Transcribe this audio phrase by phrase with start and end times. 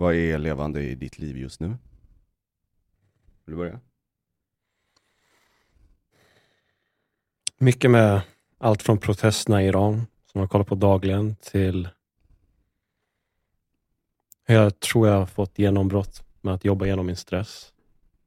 [0.00, 1.66] Vad är levande i ditt liv just nu?
[1.68, 1.78] Vill
[3.44, 3.80] du börja?
[7.58, 8.22] Mycket med
[8.58, 11.88] allt från protesterna i Iran, som jag kollar på dagligen, till
[14.44, 17.72] hur jag tror jag har fått genombrott med att jobba igenom min stress,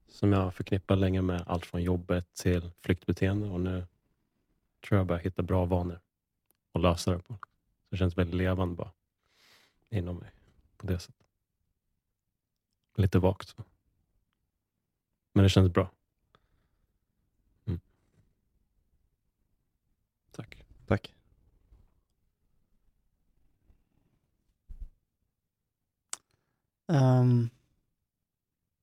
[0.07, 3.87] som jag förknippar länge med allt från jobbet till flyktbeteende och nu
[4.87, 5.99] tror jag börjar hitta bra vanor
[6.71, 7.33] och lösa det på.
[7.33, 8.91] Så det känns väldigt levande bara
[9.89, 10.31] inom mig
[10.77, 11.22] på det sättet.
[12.95, 13.55] Lite vagt.
[15.33, 15.91] Men det känns bra.
[17.65, 17.79] Mm.
[20.31, 20.65] Tack.
[20.87, 21.13] Tack.
[26.87, 27.49] Ehm,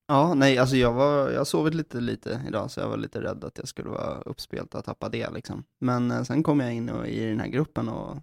[0.06, 3.22] ja, nej, alltså jag var, jag har sovit lite lite idag, så jag var lite
[3.22, 5.64] rädd att jag skulle vara uppspelt och tappa det liksom.
[5.78, 8.16] Men eh, sen kom jag in och, i den här gruppen och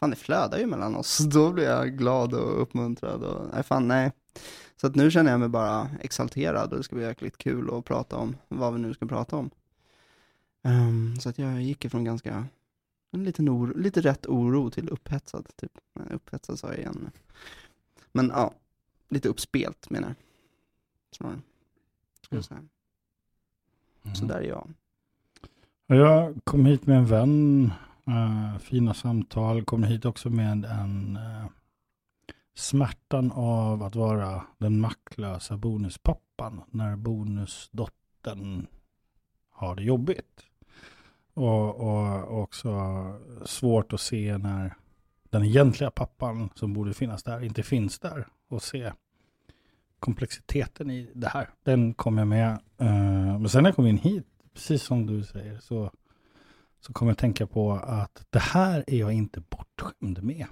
[0.00, 1.18] fan det flödar ju mellan oss.
[1.32, 4.12] Då blir jag glad och uppmuntrad och, nej fan nej.
[4.76, 7.84] Så att nu känner jag mig bara exalterad och det ska bli jäkligt kul att
[7.84, 9.50] prata om vad vi nu ska prata om.
[10.62, 12.46] Ehm, så att jag gick ifrån ganska,
[13.10, 15.72] en liten oro, lite rätt oro till upphetsad, typ.
[15.94, 17.10] Nej, Upphetsad sa jag igen.
[18.12, 18.54] Men ja,
[19.08, 20.16] lite uppspelt menar jag.
[21.10, 21.40] Snarare.
[22.42, 22.62] Säga.
[24.14, 24.68] Så där är jag.
[25.86, 27.72] Jag kom hit med en vän,
[28.06, 31.46] eh, fina samtal, kom hit också med en eh,
[32.56, 38.66] smärtan av att vara den maktlösa bonuspappan när bonusdottern
[39.50, 40.42] har det jobbigt.
[41.34, 42.70] Och, och, också
[43.44, 44.74] svårt att se när
[45.30, 48.92] den egentliga pappan som borde finnas där inte finns där och se
[49.98, 51.48] komplexiteten i det här.
[51.62, 52.50] Den kom jag med.
[52.78, 55.90] Eh, men sen när jag kom in hit, precis som du säger, så,
[56.80, 60.46] så kom jag tänka på att det här är jag inte bortskämd med.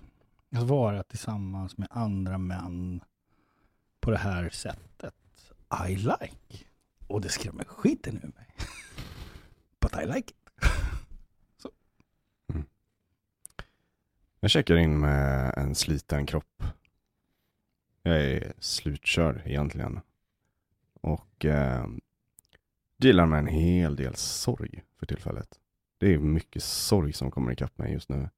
[0.55, 3.01] Att vara tillsammans med andra män
[4.01, 5.15] på det här sättet.
[5.89, 6.65] I like.
[7.07, 8.49] Och det skrämmer skiten ur mig.
[9.81, 10.37] But I like it.
[12.53, 12.67] Mm.
[14.41, 16.63] Jag checkar in med en sliten kropp.
[18.03, 20.01] Jag är slutkörd egentligen.
[21.01, 21.87] Och eh,
[22.97, 25.61] dealar med en hel del sorg för tillfället.
[25.99, 28.29] Det är mycket sorg som kommer ikapp mig just nu.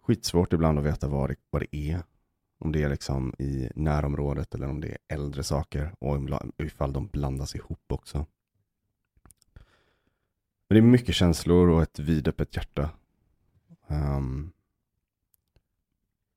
[0.00, 2.02] Skitsvårt ibland att veta vad det, vad det är.
[2.58, 6.18] Om det är liksom i närområdet eller om det är äldre saker och
[6.56, 8.26] ifall de blandas ihop också.
[10.68, 12.90] Men det är mycket känslor och ett vidöppet hjärta.
[13.86, 14.52] Um,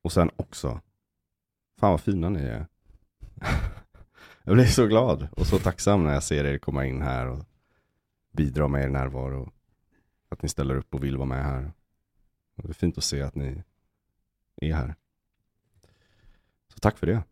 [0.02, 0.82] och sen också,
[1.80, 2.68] fan vad fina ni är.
[4.44, 7.46] jag blir så glad och så tacksam när jag ser er komma in här och
[8.32, 9.52] bidra med er närvaro.
[10.30, 11.72] Att ni ställer upp och vill vara med här.
[12.56, 13.64] Och det är fint att se att ni
[14.56, 14.96] är här.
[16.68, 17.24] Så tack för det.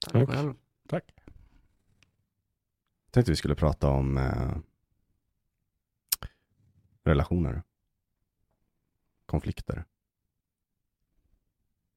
[0.00, 0.54] Tack själv.
[0.88, 1.14] Tack.
[3.10, 4.56] tänkte vi skulle prata om eh,
[7.02, 7.62] relationer.
[9.26, 9.84] Konflikter.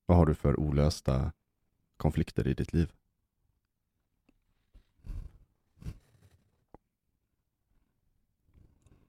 [0.06, 1.32] Vad har du för olösta
[1.98, 2.92] konflikter i ditt liv?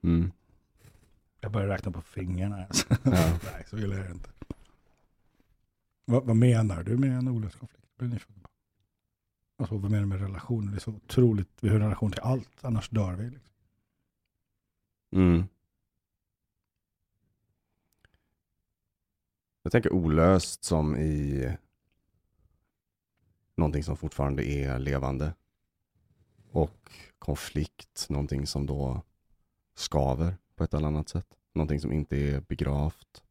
[0.03, 0.33] Mm.
[1.45, 2.67] Jag börjar räkna på fingrarna.
[2.89, 3.39] Ja.
[3.45, 4.31] Nej, så illa är det inte.
[6.05, 7.87] Vad, vad menar du med en olöst konflikt?
[7.99, 8.21] Jag.
[9.59, 10.73] Alltså, vad menar du med relationer?
[10.73, 11.49] Det är så otroligt.
[11.61, 13.31] Vi har en relation till allt, annars dör vi.
[13.31, 13.55] Liksom.
[15.13, 15.45] Mm.
[19.63, 21.57] Jag tänker olöst som i
[23.55, 25.35] någonting som fortfarande är levande.
[26.51, 29.03] Och konflikt, någonting som då
[29.75, 31.27] skaver på ett eller annat sätt.
[31.53, 33.23] Någonting som inte är begravt.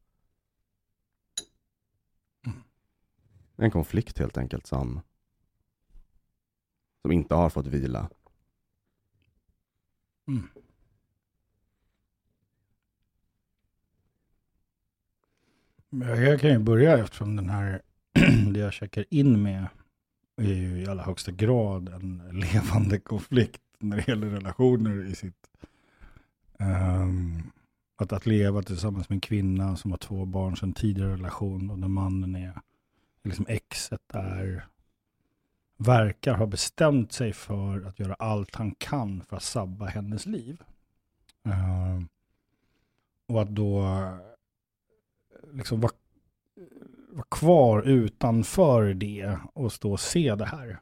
[2.46, 2.58] Mm.
[3.56, 5.00] En konflikt helt enkelt som,
[7.02, 8.10] som inte har fått vila.
[10.28, 10.48] Mm.
[16.00, 17.82] Jag kan ju börja eftersom den här,
[18.52, 19.66] det jag checkar in med
[20.36, 22.22] är ju i allra högsta grad en
[22.52, 25.50] levande konflikt när det gäller relationer i sitt...
[26.58, 27.52] Um,
[27.96, 31.78] att, att leva tillsammans med en kvinna som har två barn sedan tidigare relation och
[31.78, 32.60] där mannen är,
[33.24, 34.66] liksom exet är,
[35.76, 40.62] verkar ha bestämt sig för att göra allt han kan för att sabba hennes liv.
[41.46, 42.02] Uh,
[43.26, 43.84] och att då
[45.52, 45.92] liksom vara
[47.14, 50.80] var kvar utanför det och stå och se det här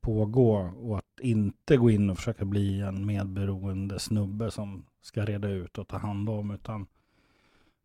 [0.00, 5.48] pågå och att inte gå in och försöka bli en medberoende snubbe som ska reda
[5.48, 6.86] ut och ta hand om utan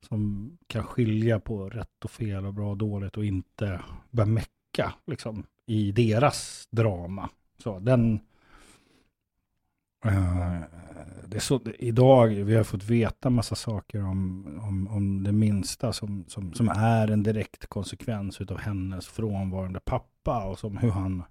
[0.02, 3.82] som kan skilja på rätt och fel och bra och dåligt och inte
[4.12, 7.30] börja mecka liksom, i deras drama.
[7.64, 8.20] Så den...
[10.06, 10.62] eh,
[11.28, 15.94] det är så, idag, vi har fått veta massa saker om, om, om det minsta
[15.94, 21.24] som, som, som är en direkt konsekvens av hennes frånvarande pappa och som hur han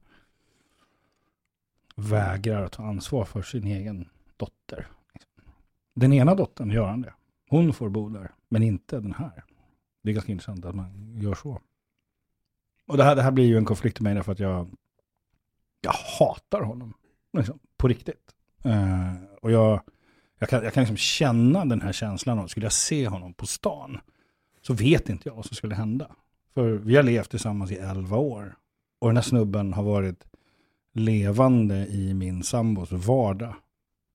[1.96, 4.86] vägrar att ta ansvar för sin egen dotter.
[5.94, 7.14] Den ena dottern gör han det.
[7.48, 9.44] Hon får bo där, men inte den här.
[10.02, 11.60] Det är ganska intressant att man gör så.
[12.86, 14.70] Och det här, det här blir ju en konflikt med mig därför att jag,
[15.80, 16.94] jag hatar honom.
[17.32, 18.34] Liksom, på riktigt.
[18.66, 19.80] Uh, och jag,
[20.38, 23.46] jag kan, jag kan liksom känna den här känslan av, skulle jag se honom på
[23.46, 24.00] stan,
[24.62, 26.10] så vet inte jag vad som skulle hända.
[26.54, 28.56] För vi har levt tillsammans i 11 år.
[28.98, 30.24] Och den här snubben har varit
[30.96, 33.54] levande i min sambos vardag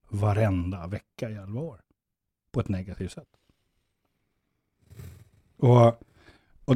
[0.10, 1.81] varenda vecka i 11 år.
[2.51, 3.28] På ett negativt sätt.
[5.57, 5.88] Och,
[6.66, 6.75] och,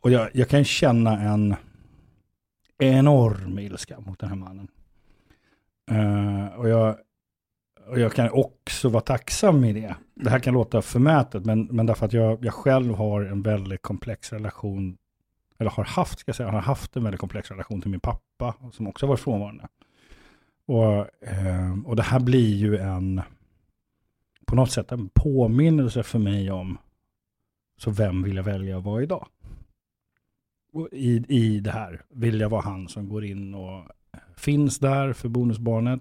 [0.00, 1.56] och jag, jag kan känna en
[2.78, 4.68] enorm ilska mot den här mannen.
[5.90, 6.96] Uh, och, jag,
[7.86, 9.96] och jag kan också vara tacksam i det.
[10.14, 13.82] Det här kan låta förmätet, men, men därför att jag, jag själv har en väldigt
[13.82, 14.96] komplex relation,
[15.58, 18.54] eller har haft, ska jag säga, har haft en väldigt komplex relation till min pappa,
[18.72, 19.68] som också var frånvarande.
[20.66, 23.22] Och, eh, och det här blir ju en,
[24.46, 26.78] på något sätt en påminnelse för mig om,
[27.78, 29.26] så vem vill jag välja att vara idag?
[30.72, 33.88] Och i, I det här, vill jag vara han som går in och
[34.36, 36.00] finns där för bonusbarnet?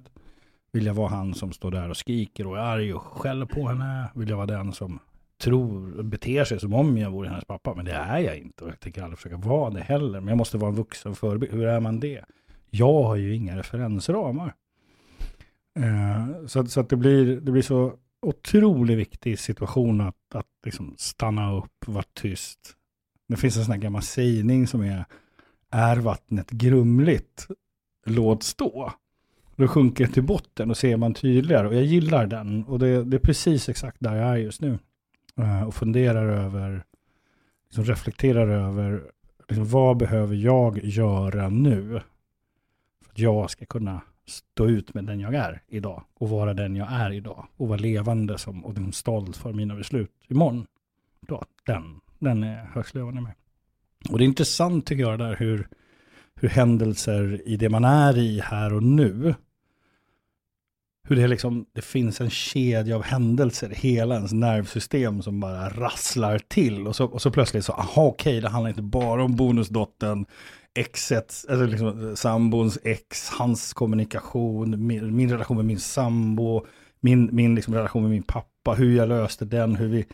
[0.72, 3.68] Vill jag vara han som står där och skriker och är arg och skäller på
[3.68, 4.12] henne?
[4.16, 5.00] Vill jag vara den som
[5.38, 7.74] tror och beter sig som om jag vore hennes pappa?
[7.76, 10.20] Men det är jag inte och jag tänker aldrig försöka vara det heller.
[10.20, 11.54] Men jag måste vara en vuxen förebild.
[11.54, 12.26] Hur är man det?
[12.70, 14.54] Jag har ju inga referensramar.
[15.80, 20.96] Eh, så så att det, blir, det blir så otroligt viktig situation att, att liksom
[20.98, 22.60] stanna upp, vara tyst.
[23.28, 25.06] Det finns en sån här gammal sägning som är
[25.76, 27.48] är vattnet grumligt,
[28.06, 28.94] låt stå.
[29.56, 31.68] Då sjunker det till botten och ser man tydligare.
[31.68, 32.64] Och jag gillar den.
[32.64, 34.80] Och det, det är precis exakt där jag är just nu.
[35.40, 36.84] Eh, och funderar över,
[37.66, 39.12] liksom reflekterar över,
[39.48, 42.02] liksom, vad behöver jag göra nu?
[43.04, 46.04] För att jag ska kunna stå ut med den jag är idag.
[46.14, 47.48] Och vara den jag är idag.
[47.58, 50.66] Och vara levande som, och liksom stolt för mina beslut imorgon.
[51.22, 53.34] Då, den, den är högst levande med.
[54.10, 55.68] Och det är intressant tycker jag där hur,
[56.36, 59.36] hur händelser i det man är i här och nu,
[61.08, 65.70] hur det, liksom, det finns en kedja av händelser i hela ens nervsystem som bara
[65.70, 66.88] rasslar till.
[66.88, 70.26] Och så, och så plötsligt så, aha okej, det handlar inte bara om bonusdottern,
[70.74, 76.66] exet, alltså liksom, sambons ex, hans kommunikation, min, min relation med min sambo,
[77.00, 80.06] min, min liksom relation med min pappa, hur jag löste den, hur vi,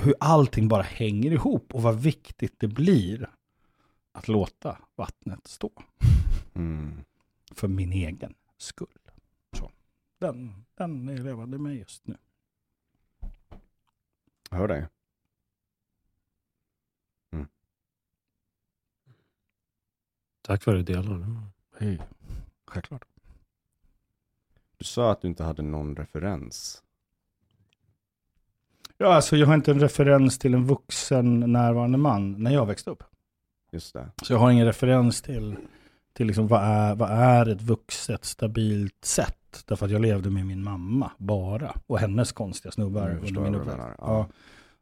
[0.00, 3.30] hur allting bara hänger ihop och vad viktigt det blir
[4.14, 5.70] att låta vattnet stå.
[6.54, 6.92] Mm.
[7.54, 8.88] För min egen skull.
[10.24, 12.16] Den, den är levande med just nu.
[14.50, 14.86] Jag hör dig.
[20.42, 21.26] Tack för att du delar.
[21.78, 22.00] Hej.
[22.66, 23.04] Självklart.
[24.76, 26.82] Du sa att du inte hade någon referens.
[28.96, 32.90] Ja, alltså jag har inte en referens till en vuxen närvarande man när jag växte
[32.90, 33.02] upp.
[33.70, 34.10] Just det.
[34.22, 35.56] Så jag har ingen referens till,
[36.14, 39.64] till liksom vad, är, vad är ett vuxet stabilt sätt.
[39.66, 41.74] Därför att jag levde med min mamma bara.
[41.86, 43.78] Och hennes konstiga snubbar Jag under min uppväxt.
[43.80, 43.94] Ja.
[43.98, 44.28] Ja.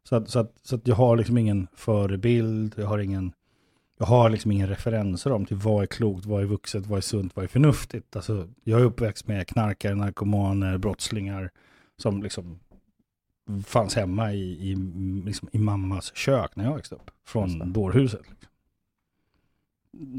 [0.03, 3.33] Så, att, så, att, så att jag har liksom ingen förebild, jag har ingen
[3.97, 7.35] jag har liksom ingen referensram till vad är klokt, vad är vuxet, vad är sunt,
[7.35, 8.15] vad är förnuftigt.
[8.15, 11.51] Alltså, jag är uppväxt med knarkare, narkomaner, brottslingar
[11.97, 12.59] som liksom
[13.65, 14.75] fanns hemma i, i,
[15.25, 17.11] liksom i mammas kök när jag växte upp.
[17.25, 18.21] Från dårhuset.
[18.29, 18.49] Liksom.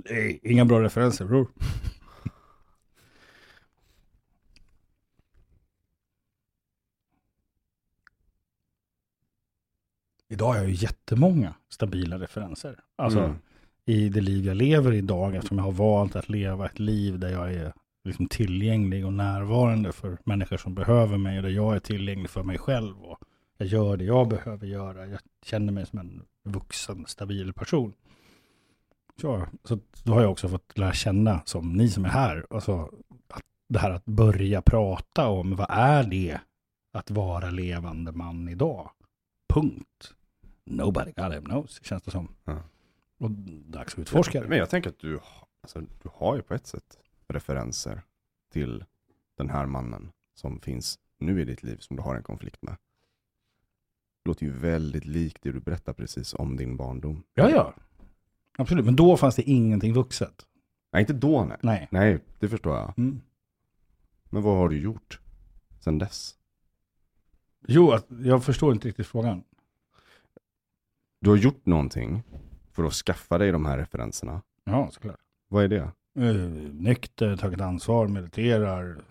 [0.04, 1.48] Är Inga bra referenser bror.
[10.28, 12.80] Idag har jag ju jättemånga stabila referenser.
[12.96, 13.36] Alltså Mm.
[13.84, 17.28] i det liv jag lever idag, eftersom jag har valt att leva ett liv där
[17.28, 17.72] jag är
[18.04, 22.42] liksom tillgänglig och närvarande för människor som behöver mig och där jag är tillgänglig för
[22.42, 23.02] mig själv.
[23.02, 23.18] Och
[23.58, 25.06] jag gör det jag behöver göra.
[25.06, 27.92] Jag känner mig som en vuxen, stabil person.
[29.21, 32.90] Så, så då har jag också fått lära känna, som ni som är här, alltså,
[33.28, 36.40] att det här att börja prata om vad är det
[36.92, 38.90] att vara levande man idag?
[39.49, 40.14] Punkt.
[40.64, 42.28] Nobody goddamn knows, känns det som.
[42.44, 42.62] Ja.
[43.18, 44.49] Och dags att utforska det.
[44.49, 45.21] Men jag tänker att du,
[45.62, 48.02] alltså, du har ju på ett sätt referenser
[48.52, 48.85] till
[49.37, 52.76] den här mannen som finns nu i ditt liv som du har en konflikt med.
[54.25, 57.23] låter ju väldigt likt det du berättar precis om din barndom.
[57.35, 57.75] Ja, ja.
[58.58, 60.46] Absolut, men då fanns det ingenting vuxet.
[60.92, 61.58] Nej, inte då nej.
[61.62, 61.88] Nej.
[61.90, 62.94] Nej, det förstår jag.
[62.99, 63.20] Mm.
[64.25, 65.20] Men vad har du gjort
[65.80, 66.34] sen dess?
[67.66, 69.42] Jo, jag förstår inte riktigt frågan.
[71.20, 72.23] Du har gjort någonting
[72.73, 74.42] för att skaffa dig de här referenserna.
[74.64, 75.20] Ja, såklart.
[75.49, 75.92] Vad är det?
[76.18, 79.04] Uh, nykter, tagit ansvar, mediterar,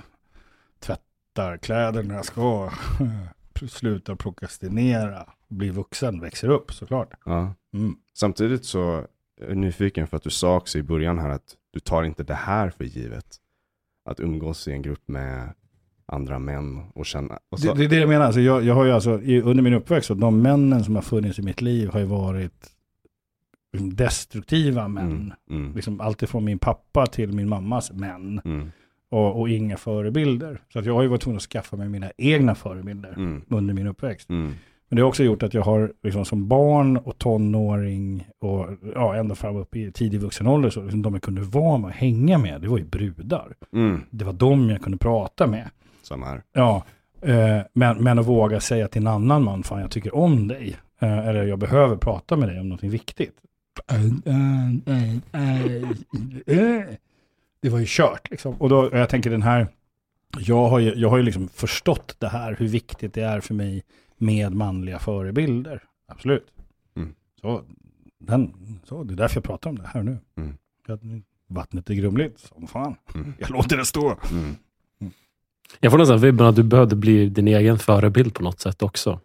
[0.79, 2.71] tvättar kläder när jag ska,
[3.67, 7.13] slutar prokrastinera, blir vuxen, växer upp såklart.
[7.25, 7.53] Ja.
[7.73, 7.95] Mm.
[8.13, 9.07] Samtidigt så
[9.53, 12.69] nyfiken för att du sa också i början här att du tar inte det här
[12.69, 13.25] för givet.
[14.05, 15.53] Att umgås i en grupp med
[16.05, 17.39] andra män och känna.
[17.49, 19.63] Och Det, det är det jag menar, alltså jag, jag har ju alltså, i, under
[19.63, 22.69] min uppväxt, så de männen som har funnits i mitt liv har ju varit
[23.73, 25.05] liksom destruktiva män.
[25.11, 28.41] mm, mm, Liksom alltifrån min pappa till min mammas män.
[28.45, 28.71] mm,
[29.09, 30.61] Och, och inga förebilder.
[30.73, 33.73] Så att jag har ju varit tvungen att skaffa mig mina egna förebilder mm, under
[33.73, 34.29] min uppväxt.
[34.93, 39.15] Men det har också gjort att jag har liksom som barn och tonåring och ja,
[39.15, 41.93] ända fram upp i tidig vuxen ålder så liksom de jag kunde vara med och
[41.93, 43.53] hänga med, det var ju brudar.
[43.73, 44.01] mm.
[44.09, 45.69] Det var de jag kunde prata med.
[46.03, 46.43] Samma här.
[46.53, 46.83] Ja,
[47.21, 50.77] eh, men, men att våga säga till en annan man, fan jag tycker om dig.
[50.99, 53.35] Eh, eller jag behöver prata med dig om någonting viktigt.
[57.61, 58.55] Det var ju kört liksom.
[58.55, 59.67] Och då, jag tänker den här,
[60.39, 63.53] jag har ju, jag har ju liksom förstått det här, hur viktigt det är för
[63.53, 63.83] mig
[64.23, 65.83] med manliga förebilder.
[66.07, 66.47] Absolut.
[66.95, 67.15] Mm.
[67.41, 67.63] Så,
[68.19, 68.53] den,
[68.83, 70.17] så, det är därför jag pratar om det här nu.
[70.35, 70.57] Mm.
[70.87, 71.01] Att
[71.47, 72.95] Vattnet är grumligt, som fan.
[73.15, 73.33] Mm.
[73.39, 74.17] Jag låter det stå.
[74.31, 74.55] Mm.
[75.79, 79.19] Jag får nästan vibben att du behövde bli din egen förebild på något sätt också.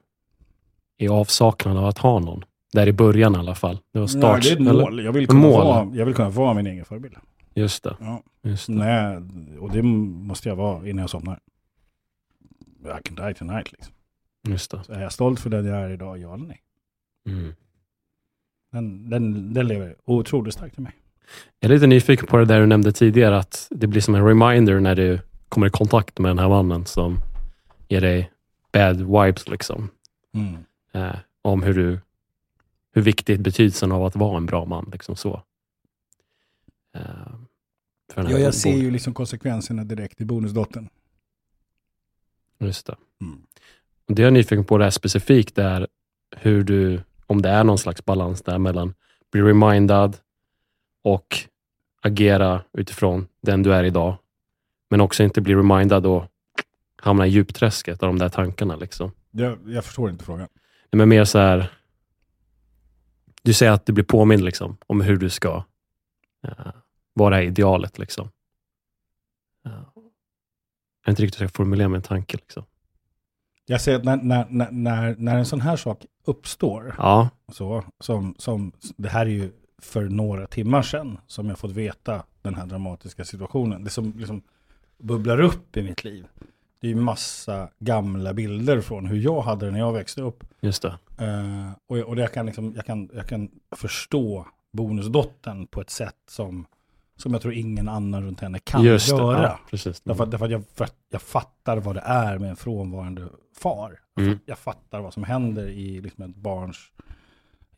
[0.99, 2.45] I avsaknad av att ha någon.
[2.73, 3.79] Där i början i alla fall.
[3.93, 4.43] Det var Nej, start.
[4.43, 5.05] det är ett mål.
[5.05, 5.65] Jag vill, kunna Mål.
[5.65, 7.15] Vara, jag vill kunna vara min egen förebild.
[7.55, 7.97] Just det.
[8.01, 8.23] Ja.
[8.43, 8.73] Just det.
[8.73, 9.17] Nej,
[9.61, 11.41] och det måste jag vara innan jag somnar.
[12.85, 13.95] I can die tonight liksom.
[14.49, 14.85] Just det.
[14.85, 16.19] Så är jag stolt för den jag är idag?
[16.19, 16.63] Ja eller nej?
[17.27, 17.55] Mm.
[18.73, 20.93] Den, den, den lever otroligt starkt i mig.
[21.61, 24.25] Jag är lite nyfiken på det där du nämnde tidigare, att det blir som en
[24.25, 27.21] reminder när du kommer i kontakt med den här mannen som
[27.89, 28.31] ger dig
[28.73, 29.91] bad vibes liksom.
[30.35, 30.57] Mm.
[30.93, 32.01] Eh, om hur du
[32.93, 34.89] hur viktigt betydelsen av att vara en bra man.
[34.93, 35.43] Liksom så.
[36.95, 37.03] Eh,
[38.15, 40.89] Ja, jag ser ju liksom konsekvenserna direkt i bonusdottern.
[42.59, 42.97] Just det.
[43.21, 43.43] Mm.
[44.09, 45.87] Det jag är nyfiken på det här specifikt är
[46.37, 48.95] hur du, om det är någon slags balans där mellan
[49.33, 50.17] bli remindad
[51.05, 51.37] och
[52.01, 54.17] agera utifrån den du är idag.
[54.91, 56.25] Men också inte bli remindad och
[56.97, 58.77] hamna i djupträsket av de där tankarna.
[58.77, 59.13] Liksom.
[59.31, 60.49] Jag, jag förstår inte frågan.
[60.91, 61.73] Nej, Men mer så här,
[63.43, 65.57] du säger att du blir påmind liksom, om hur du ska
[66.49, 66.73] uh,
[67.13, 67.99] vara idealet.
[67.99, 68.31] Liksom.
[69.67, 70.03] Eh, jag
[71.07, 72.37] vet inte riktigt hur jag ska formulera min tanke.
[72.37, 72.65] Liksom.
[73.71, 78.35] Jag säger att när, när, när, när, en sån här sak uppstår, Ja, så, som,
[78.39, 79.51] som, det här är ju
[79.83, 83.85] för några timmar sedan som jag fått veta den här dramatiska situationen.
[83.85, 84.43] Det som liksom
[84.99, 86.27] bubblar upp i mitt liv,
[86.81, 90.45] det är ju massa gamla bilder från hur jag hade det när jag växte upp.
[90.61, 90.99] just det.
[91.19, 95.91] Eh, och jag, och jag, kan liksom, jag, kan, jag kan förstå bonusdottern på ett
[95.91, 96.67] sätt som,
[97.17, 99.17] som jag tror ingen annan runt henne kan just det.
[99.17, 99.43] göra.
[99.43, 100.01] Ja, precis.
[100.01, 103.29] Därför, att- därför att jag, för att jag fattar vad det är med en frånvarande
[103.59, 104.01] far.
[104.15, 104.39] Jag, Mm.
[104.47, 106.79] jag fattar vad som händer i liksom ett, barns,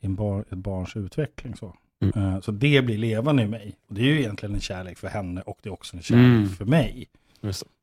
[0.01, 1.57] i en bar, ett barns utveckling.
[1.57, 1.75] Så.
[2.03, 2.35] Mm.
[2.35, 3.77] Eh, så det blir levande i mig.
[3.89, 6.25] Och det är ju egentligen en kärlek för henne och det är också en kärlek
[6.25, 6.49] Mm.
[6.49, 7.09] för mig.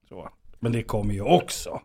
[0.10, 0.30] Så.
[0.60, 1.82] Men det kommer ju också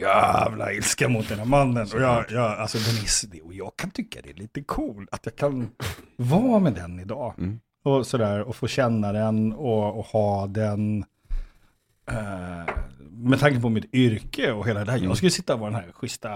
[0.00, 1.86] jävla ilska mot den här mannen.
[1.94, 5.20] Och jag, jag, alltså Denise, det- och jag kan tycka det är lite cool att
[5.26, 5.68] jag kan
[6.16, 7.34] vara med den idag.
[7.38, 7.60] Mm.
[7.84, 11.04] Och sådär, och få känna den och, och ha den.
[12.10, 12.74] Eh,
[13.22, 14.98] med tanke på mitt yrke och hela det här.
[14.98, 16.30] Jag skulle sitta och vara den här schyssta,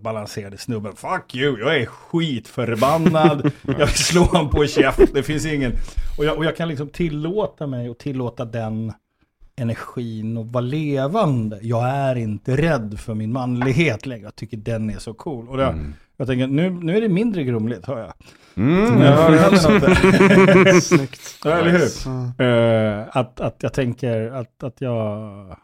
[0.00, 0.92] balanserade snubben.
[0.96, 3.50] Fuck you, jag är skitförbannad.
[3.62, 5.14] jag vill slå honom på käft.
[5.14, 5.72] Det finns ingen...
[6.18, 8.92] Och jag, och jag kan liksom tillåta mig och tillåta den
[9.56, 11.58] energin att vara levande.
[11.62, 14.22] Jag är inte rädd för min manlighet längre.
[14.24, 15.48] Jag tycker den är så cool.
[15.48, 15.94] Och det, Mm.
[16.16, 18.12] jag tänker, nu, nu är det mindre grumligt, hör jag.
[18.56, 19.02] Mm.
[19.02, 20.80] Jag hör.
[20.80, 21.20] Snyggt.
[21.44, 21.88] Ja, eller hur?
[22.38, 22.44] Ja.
[22.44, 25.56] Eh, att, att jag tänker att, att jag...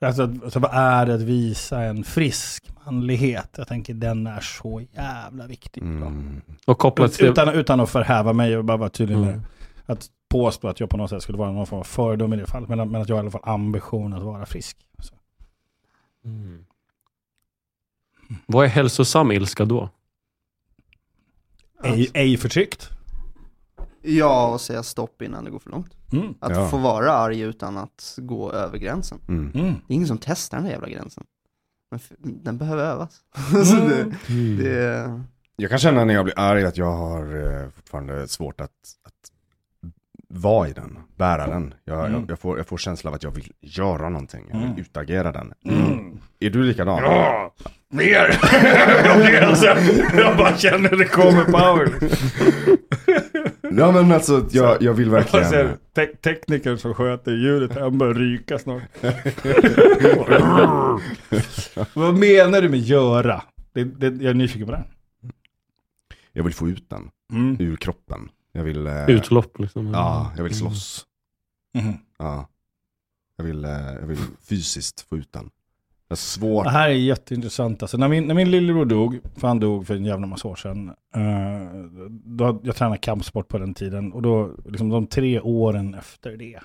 [0.00, 3.50] Alltså, att- alltså vad är det att visa en frisk manlighet?
[3.56, 5.82] Jag tänker den är så jävla viktig.
[5.82, 6.40] Mm.
[6.66, 7.26] Och kopplat till...
[7.26, 9.42] Utan, utan att förhäva mig och bara vara tydlig med Mm.
[9.88, 12.46] Att påstå att jag på något sätt skulle vara någon form av fördom i det
[12.46, 12.68] fallet.
[12.68, 14.76] Men, men att jag har i alla fall ambition att vara frisk.
[14.98, 15.14] Så.
[16.24, 16.64] Mm.
[18.46, 19.88] Vad är hälsosam ilska då?
[21.84, 22.90] Ej, ej förtryckt.
[24.06, 25.96] Ja, och säga stopp innan det går för långt.
[26.12, 26.34] Mm.
[26.40, 26.68] Att Ja.
[26.68, 29.18] få vara arg utan att gå över gränsen.
[29.28, 29.50] Mm.
[29.54, 29.74] Mm.
[29.86, 31.24] Det är ingen som testar den där jävla gränsen.
[31.90, 33.20] Men den behöver övas.
[33.66, 34.56] så det, Mm.
[34.58, 35.20] det,
[35.56, 38.70] Jag kan känna när jag blir arg att jag har eh, fortfarande svårt att,
[39.04, 39.30] att
[40.28, 41.74] vara i den, bära den.
[41.84, 42.12] Jag, Mm.
[42.12, 44.78] jag, jag, får, jag får känsla av att jag vill göra någonting, jag vill Mm.
[44.80, 45.52] utagera den.
[45.64, 46.18] Mm.
[46.40, 46.98] Är du likadan?
[47.02, 47.54] Ja,
[47.90, 48.38] mer!
[49.32, 49.66] jag alltså,
[50.16, 51.90] jag bara känner det kommer power.
[53.78, 55.50] Ja men alltså jag, jag vill Jag verkligen...
[55.50, 58.82] ser te- teknikern som sköter ljudet, han börjar ryka snart.
[61.94, 63.42] Vad menar du med göra?
[63.72, 64.84] Det, det, jag är nyfiken på det.
[66.32, 67.56] Jag vill få ut den Mm.
[67.60, 68.28] ur kroppen.
[68.52, 68.86] Jag vill...
[68.86, 69.92] Eh, Utlopp liksom.
[69.94, 71.04] Ja, jag vill slåss.
[71.78, 71.92] Mhm.
[72.18, 72.48] Ja.
[73.36, 75.50] Jag vill, eh, jag vill fysiskt få ut den.
[76.08, 76.64] Det är svårt.
[76.64, 77.82] Det här är jätteintressant.
[77.82, 80.56] Alltså, när, min, när min lillebror dog, för han dog för en jävla massa år
[80.56, 80.88] sedan.
[81.14, 81.84] eh,
[82.24, 84.12] då, jag tränade kampsport på den tiden.
[84.12, 86.60] Och då, liksom de tre åren efter det.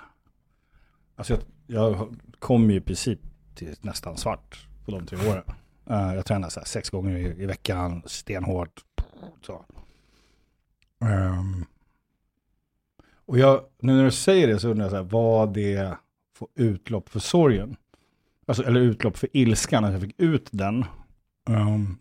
[1.16, 3.20] Alltså jag, jag kom ju i princip
[3.56, 5.44] till nästan svart på de tre åren.
[5.90, 8.82] Eh, jag tränade så här sex gånger i, i veckan, stenhårt.
[9.46, 9.66] Så.
[11.02, 11.66] Ehm,
[13.26, 15.98] och jag, nu när du säger det så undrar jag så här, vad det
[16.36, 17.76] får utlopp för sorgen.
[18.52, 20.86] Alltså, eller utlopp för ilskan, att jag fick ut den.
[21.50, 21.98] Ehm,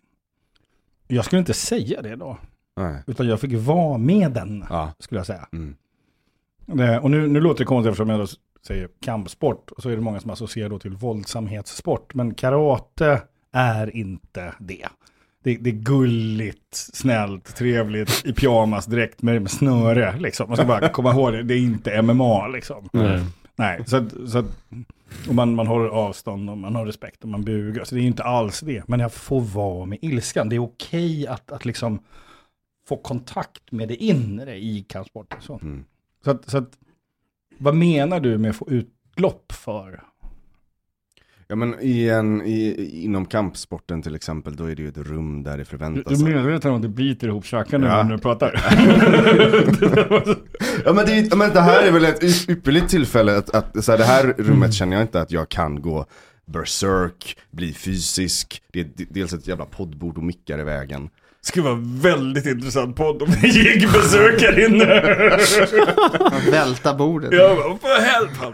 [1.07, 2.37] jag skulle inte säga det då,
[2.77, 3.03] Nej.
[3.07, 4.93] utan jag fick vara med den, Ja.
[4.99, 5.47] skulle jag säga.
[5.53, 5.75] Mm.
[6.65, 8.27] Det, och nu, nu låter det konstigt eftersom jag då
[8.67, 13.95] säger kampsport, och så är det många som associerar då till våldsamhetssport, men karate är
[13.95, 14.87] inte det.
[15.43, 20.19] Det, det är gulligt, snällt, trevligt, i pyjamas direkt med, med snöre.
[20.19, 20.49] Liksom.
[20.49, 22.89] Man ska bara komma ihåg det, det är inte MMA liksom.
[22.93, 23.25] Nej.
[23.55, 24.45] Nej, så så att
[25.29, 27.83] och man, man håller avstånd och man har respekt och man bugar.
[27.83, 28.87] Så det är inte alls det.
[28.87, 30.49] Men jag får vara med ilskan.
[30.49, 31.99] Det är okej att, att liksom
[32.87, 35.41] få kontakt med det inre i kampsporten.
[35.41, 35.85] Så, Mm.
[36.23, 36.77] så, att, så att,
[37.57, 40.03] vad menar du med att få utlopp för?
[41.51, 45.43] Ja men i en, i, inom kampsporten till exempel, då är det ju ett rum
[45.43, 46.19] där det Du, förväntas.
[46.19, 48.03] du menar att att du biter ihop käkarna Ja.
[48.03, 48.51] när du pratar?
[50.85, 53.83] Ja men det, är- ja, men det här är väl ett ypperligt tillfälle att, att
[53.85, 56.05] så här, det här rummet känner jag inte att jag kan gå
[56.47, 58.61] berserk, bli fysisk.
[58.73, 61.09] Det är dels ett jävla poddbord och mickar i vägen.
[61.41, 64.85] skulle vara väldigt intressant podd om det gick besök här inne.
[66.51, 67.29] välta bordet.
[67.29, 68.53] Bara, för helvete.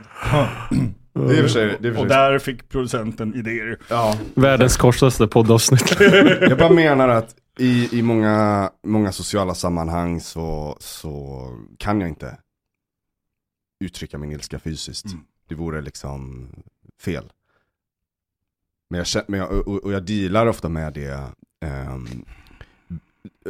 [1.18, 3.78] Det är i och för sig, det är för Och sig där fick producenten idéer.
[3.90, 4.18] ja.
[4.34, 6.00] Världens kortaste poddavsnitt.
[6.42, 11.44] Jag bara menar att i, i många, många sociala sammanhang så, så
[11.78, 12.38] kan jag inte
[13.80, 15.06] uttrycka min ilska fysiskt.
[15.06, 15.20] Mm.
[15.50, 16.48] Det vore liksom
[17.02, 17.32] fel.
[18.90, 21.24] Men jag, men jag, och, och jag dealar ofta med det
[21.66, 22.08] ehm,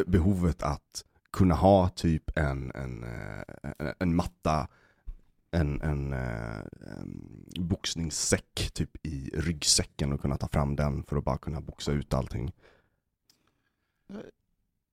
[0.05, 1.03] behovet att
[1.33, 4.67] kunna ha typ en, en, eh, en, en matta,
[5.57, 6.57] en, en, eh,
[6.99, 11.91] en boxningssäck typ i ryggsäcken och kunna ta fram den för att bara kunna boxa
[11.91, 12.51] ut allting.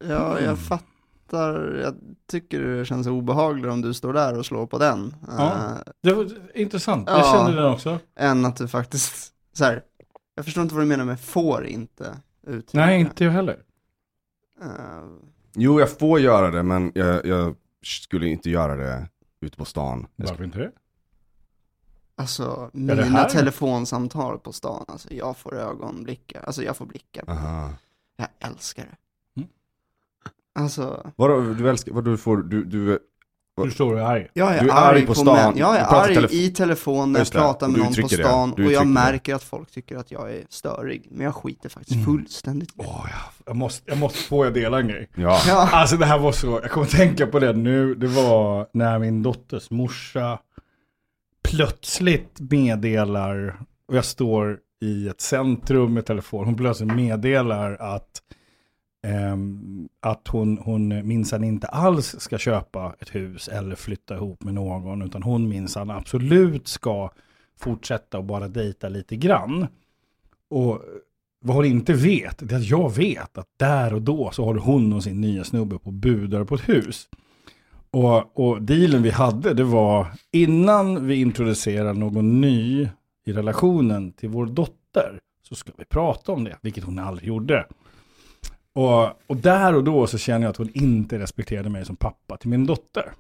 [0.09, 0.45] Ja, Mm.
[0.45, 1.75] jag fattar.
[1.83, 1.95] Jag
[2.27, 5.15] tycker det känns obehagligt om du står där och slår på den.
[5.29, 5.53] Ja.
[5.53, 7.33] eh, Det var intressant, jag Ja.
[7.33, 7.99] kände den också.
[8.17, 9.83] än att du faktiskt, så här,
[10.35, 12.87] jag förstår inte vad du menar med får inte uttrycka.
[12.87, 13.63] Nej, inte jag heller.
[14.63, 14.69] Eh,
[15.57, 19.09] Jo, jag får göra det, men jag, jag skulle inte göra det
[19.45, 20.07] ute på stan.
[20.17, 20.73] Varför inte det?
[22.17, 27.25] alltså, mina telefonsamtal på stan, alltså jag får ögonblickar, alltså jag får blickar.
[27.27, 27.71] Aha.
[28.17, 28.97] Jag älskar det.
[29.41, 29.49] Mm.
[30.53, 32.99] Alltså, Vadå, du älskar, vad du får, du, du,
[33.63, 34.29] Du står och är arg.
[34.33, 35.35] jag är, Du är arg, arg på stan.
[35.37, 35.57] män.
[35.57, 38.53] Jag Du är arg telefon- i telefon när jag pratar med du någon på stan
[38.57, 38.85] Du och jag uttrycker det.
[38.93, 41.07] märker att folk tycker att jag är störig.
[41.11, 42.05] Men jag skiter faktiskt Mm.
[42.05, 42.85] fullständigt i det.
[42.89, 45.09] Åh, jag, jag, måste, jag måste få jag dela en grej.
[45.15, 45.41] ja.
[45.49, 45.69] Ja.
[45.73, 48.99] Alltså det här var så, jag kommer att tänka på det nu, det var när
[48.99, 50.39] min dotters morsa
[51.49, 53.57] plötsligt meddelar,
[53.89, 58.23] och jag står i ett centrum med telefon, hon plötsligt meddelar att,
[59.05, 64.55] Ehm, att hon, hon minsann inte alls ska köpa ett hus eller flytta ihop med
[64.55, 67.11] någon, utan hon minsann absolut ska
[67.59, 69.67] fortsätta och bara dejta lite grann.
[70.51, 70.81] Och
[71.41, 74.61] vad hon inte vet, det är att jag vet att där och då så håller
[74.61, 77.09] hon och sin nya snubbe på budar på ett hus.
[77.91, 82.89] Och, och dealen vi hade, det var innan vi introducerar någon ny
[83.27, 87.67] i relationen till vår dotter, så ska vi prata om det, vilket hon aldrig gjorde.
[88.75, 92.37] Och, och där och då så känner jag att hon inte respekterade mig som pappa
[92.37, 93.13] till min dotter.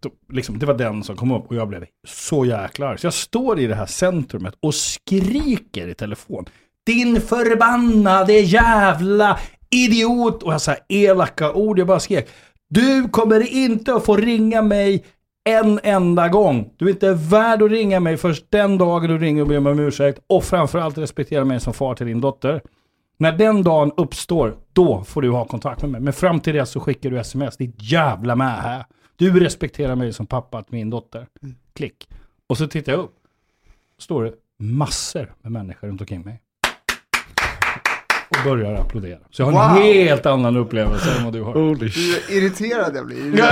[0.00, 2.98] Då, liksom, det var den som kom upp och jag blev så jäkla arg.
[2.98, 6.44] Så jag står i det här centrumet och skriker i telefon.
[6.86, 9.38] Din förbannade jävla
[9.70, 10.42] idiot!
[10.42, 12.28] Och jag sa elaka ord, jag bara skrek.
[12.68, 15.04] Du kommer inte att få ringa mig
[15.44, 16.70] En enda gång.
[16.76, 19.72] Du är inte värd att ringa mig först den dagen du ringer och ber mig
[19.72, 20.20] om ursäkt.
[20.26, 22.62] Och framförallt respektera mig som far till din dotter.
[23.16, 26.00] När den dagen uppstår, då får du ha kontakt med mig.
[26.00, 27.56] Men fram till det så skickar du sms.
[27.56, 28.84] Ditt jävla med här.
[29.16, 31.26] Du respekterar mig som pappa till min dotter.
[31.74, 32.08] Klick.
[32.46, 33.14] Och så tittar jag upp.
[33.98, 36.40] Står det massor med människor runt omkring mig.
[38.28, 39.18] Och börjar applådera.
[39.30, 39.82] Så jag har en Wow.
[39.82, 41.52] helt annan upplevelse än vad du har.
[41.54, 41.88] Holy.
[41.88, 43.32] Du är irriterad jag blir.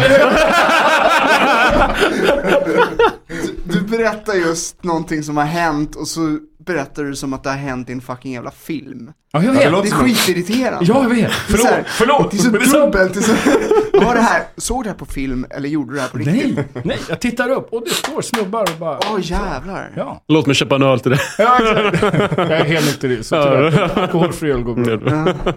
[3.28, 6.38] Du, du berättar just någonting som har hänt och så
[6.72, 9.12] berättar du som att det har hänt i en fucking jävla film.
[9.32, 9.72] Ja, jag det vet.
[9.72, 10.84] låter Det är skitirriterande.
[10.88, 11.32] Ja, jag vet.
[11.48, 12.30] Det är så här- Förlåt, förlåt.
[12.30, 13.14] Det är så Men det dubbelt.
[13.14, 13.22] Det är
[14.00, 16.08] så, var det här, såg du det här på film eller gjorde du det här
[16.08, 16.56] på riktigt?
[16.56, 18.98] Nej, nej, jag tittar upp och det står snubbar och bara...
[19.12, 19.92] Åh jävlar.
[19.96, 21.20] Ja, Låt mig köpa en öl till dig.
[21.38, 22.02] ja exakt.
[22.38, 23.98] Jag är helt nykter i, så tyvärr.
[23.98, 25.14] Alkoholfri öl går bra.
[25.16, 25.52] Ja.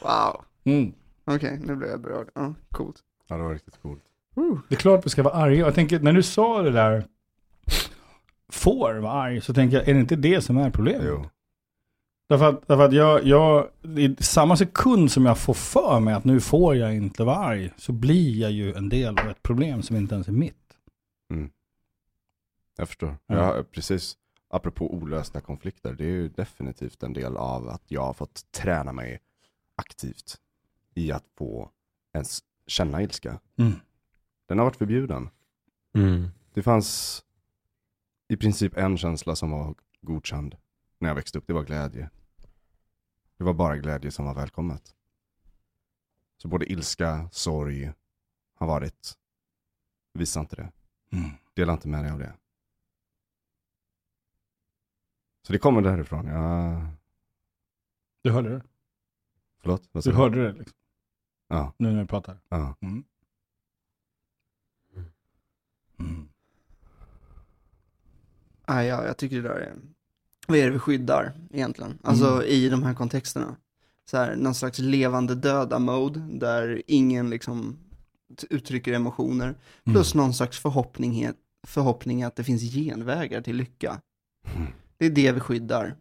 [0.00, 0.40] Wow.
[0.74, 0.92] Mm.
[1.30, 2.26] Okej, nu blev jag berörd.
[2.34, 2.96] Ja, coolt.
[3.28, 4.00] Ja, det var riktigt coolt.
[4.68, 5.56] Det är klart vi ska vara arga.
[5.58, 7.04] Jag tänker, när du sa det där,
[8.52, 11.06] får vara arg, så tänker jag, är det inte det som är problemet?
[11.06, 11.24] Jo.
[12.28, 16.24] Därför att, därför att jag, jag, i samma sekund som jag får för mig att
[16.24, 19.82] nu får jag inte vara arg, så blir jag ju en del av ett problem
[19.82, 20.66] som inte ens är mitt.
[22.76, 23.16] Jag förstår.
[23.26, 23.56] Ja.
[23.56, 24.16] Ja, precis.
[24.48, 28.92] Apropå olösta konflikter, det är ju definitivt en del av att jag har fått träna
[28.92, 29.20] mig
[29.76, 30.40] aktivt
[30.94, 31.70] i att få
[32.14, 33.40] ens känna ilska.
[33.58, 33.72] Mm.
[34.48, 35.28] Den har varit förbjuden.
[35.94, 36.28] Mm.
[36.54, 37.22] Det fanns
[38.28, 40.56] i princip en känsla som var godkänd
[40.98, 41.46] när jag växte upp.
[41.46, 42.10] Det var glädje.
[43.36, 44.94] Det var bara glädje som var välkommet.
[46.36, 47.92] Så både ilska, sorg
[48.54, 49.18] har varit,
[50.12, 50.72] visa inte det.
[51.10, 51.30] Mm.
[51.54, 52.34] Dela inte med dig av det.
[55.42, 56.26] Så det kommer därifrån.
[56.26, 56.86] Jag...
[58.22, 58.62] Du hörde det?
[59.58, 59.88] Förlåt?
[59.92, 60.78] Vad Du hörde det liksom,
[61.48, 62.38] Ja, nu när du pratar?
[62.48, 62.74] ja.
[62.80, 63.04] Mm.
[65.98, 66.28] Mm.
[68.66, 69.74] Ah, ja, jag tycker det där är,
[70.46, 71.98] vad är det vi skyddar egentligen?
[72.02, 72.44] Alltså Mm.
[72.46, 73.56] i de här kontexterna.
[74.10, 77.78] Så här, någon slags levande döda mode där ingen liksom
[78.50, 79.54] uttrycker emotioner.
[79.84, 81.28] Plus någon slags förhoppning,
[81.66, 84.00] förhoppning att det finns genvägar till lycka.
[84.56, 84.68] Mm.
[84.98, 85.96] Det är det vi skyddar.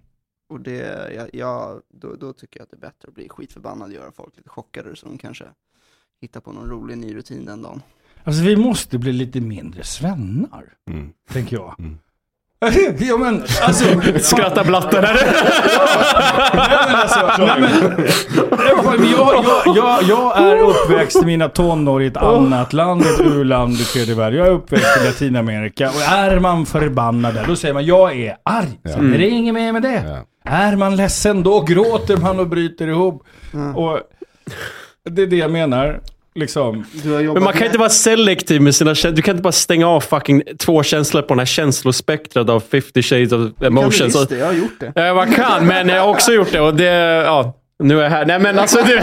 [0.50, 3.88] Och det, ja, ja då, då tycker jag att det är bättre att bli skitförbannad
[3.88, 5.46] och göra folk lite chockade så de kanske
[6.22, 7.82] hittar på någon rolig ny rutin den dagen.
[8.24, 11.14] Alltså vi måste bli lite mindre svennar, Mm.
[11.30, 11.76] tänker jag.
[11.80, 11.98] Mm.
[12.98, 13.86] ja men alltså...
[14.20, 15.14] Skratta blatten här.
[16.56, 17.62] Nej, men alltså, nej,
[19.00, 23.20] men, jag, jag, jag, jag är uppväxt i mina tonår i ett annat land, ett
[23.20, 24.40] u-land i tredje världen.
[24.40, 25.90] Jag är uppväxt i Latinamerika.
[25.90, 28.80] Och är man förbannad där, då säger man jag är arg.
[28.84, 28.92] Ja.
[28.92, 30.04] Sen är det inget mer med det.
[30.08, 30.52] Ja.
[30.52, 33.24] Är man ledsen, då gråter man och bryter ihop.
[33.52, 33.74] Ja.
[33.74, 34.00] Och
[35.10, 36.00] det är det jag menar.
[36.40, 36.86] Liksom.
[37.04, 39.16] Men man kan med- inte vara selektiv med sina känslor.
[39.16, 43.02] Du kan inte bara stänga av fucking två känslor på den här känslospektrat av 50
[43.02, 44.28] shades of Kan du emotions.
[44.28, 44.92] det, jag har gjort det.
[44.96, 46.84] Ja, man kan, men jag har också gjort det och det,
[47.26, 47.54] ja.
[47.84, 48.26] Nu är jag här.
[48.26, 48.96] Nej men alltså du...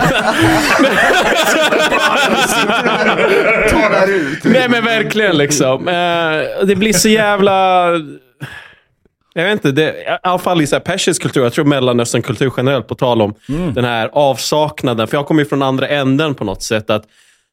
[4.45, 5.89] Nej men verkligen liksom.
[5.89, 7.87] Eh, det blir så jävla...
[9.35, 12.23] Jag vet inte, det, i alla fall i så här persisk kultur, jag tror mellanöstern
[12.23, 13.35] kultur generellt, på tal om
[13.75, 15.07] den här avsaknaden.
[15.09, 16.91] För jag kommer ju från andra änden på något sätt.
[16.91, 17.05] att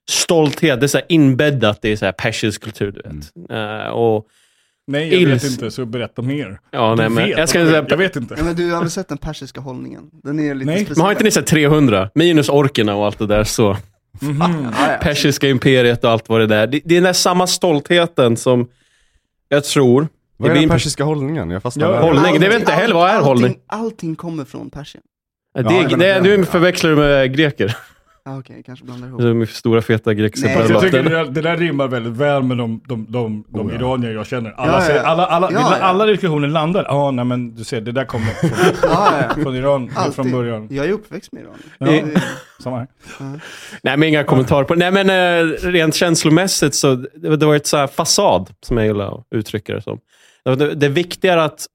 [0.10, 2.92] Stolthet, det är så här inbäddat i så här persisk kultur.
[2.92, 3.52] Du vet.
[3.86, 4.26] Eh, och,
[4.88, 6.60] Nej, jag vet Ils- inte, så berätta mer.
[6.72, 8.36] ja, nej, men, vet jag, ska säga, jag vet inte.
[8.38, 10.02] Ja, men du har väl sett den persiska hållningen?
[10.24, 10.76] Den är lite Nej.
[10.76, 10.98] speciell.
[10.98, 12.10] men har inte ni sett 300?
[12.16, 13.44] Minus orkerna och allt det där.
[13.44, 13.78] så.
[14.40, 14.98] Ja, ja.
[15.02, 16.68] Persiska imperiet och allt vad det där.
[16.68, 18.68] Det, det är den där samma stoltheten som
[19.50, 20.08] jag tror...
[20.40, 21.50] Vad det är den en- persiska hållningen?
[21.50, 22.02] Jag fastnar Ja, där.
[22.02, 22.40] hållning.
[22.40, 23.58] det vet inte heller, vad är allting- hållning?
[23.68, 25.04] Allting kommer från Persien.
[25.56, 27.76] Det, Ja, jag det, menar- nu förväxlar du med greker.
[28.26, 29.22] Ja, okej, jag kanske blandar ihop.
[29.22, 32.82] De stora feta grekiska jag tycker det där, det där rimmar väldigt väl med de,
[32.88, 33.80] de, de, de Oh, ja.
[33.80, 34.52] iranier jag känner.
[34.52, 35.86] Alla, Ja, ja, säger, alla, alla, Ja, ja.
[35.86, 36.86] alla diskussioner landar.
[36.90, 38.26] Ja, nej men du ser, det där kommer
[39.44, 40.16] från, Iran Alltid.
[40.16, 40.68] från början.
[40.72, 41.54] Jag är uppväxt med Iran.
[41.78, 41.86] Ja.
[41.88, 42.24] Det är-
[42.64, 42.88] Samma här.
[43.84, 47.68] Nej, men inga kommentarer på Nej, men eh, rent känslomässigt så det, det var ett
[47.68, 50.00] så här fasad, som jag gillar att uttrycka det som.
[50.44, 51.66] Det, är viktigare att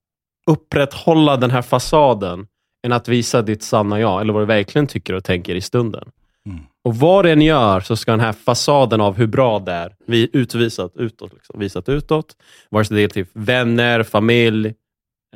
[0.46, 2.46] upprätthålla den här fasaden
[2.87, 6.11] än att visa ditt sanna jag, eller vad du verkligen tycker och tänker i stunden.
[6.46, 6.61] Mm.
[6.85, 9.96] Och vad det än gör så ska den här fasaden av hur bra det är
[10.07, 11.33] vi utvisat utåt.
[11.33, 12.37] Liksom, visat utåt.
[12.70, 14.74] Vare sig det är till vänner, familj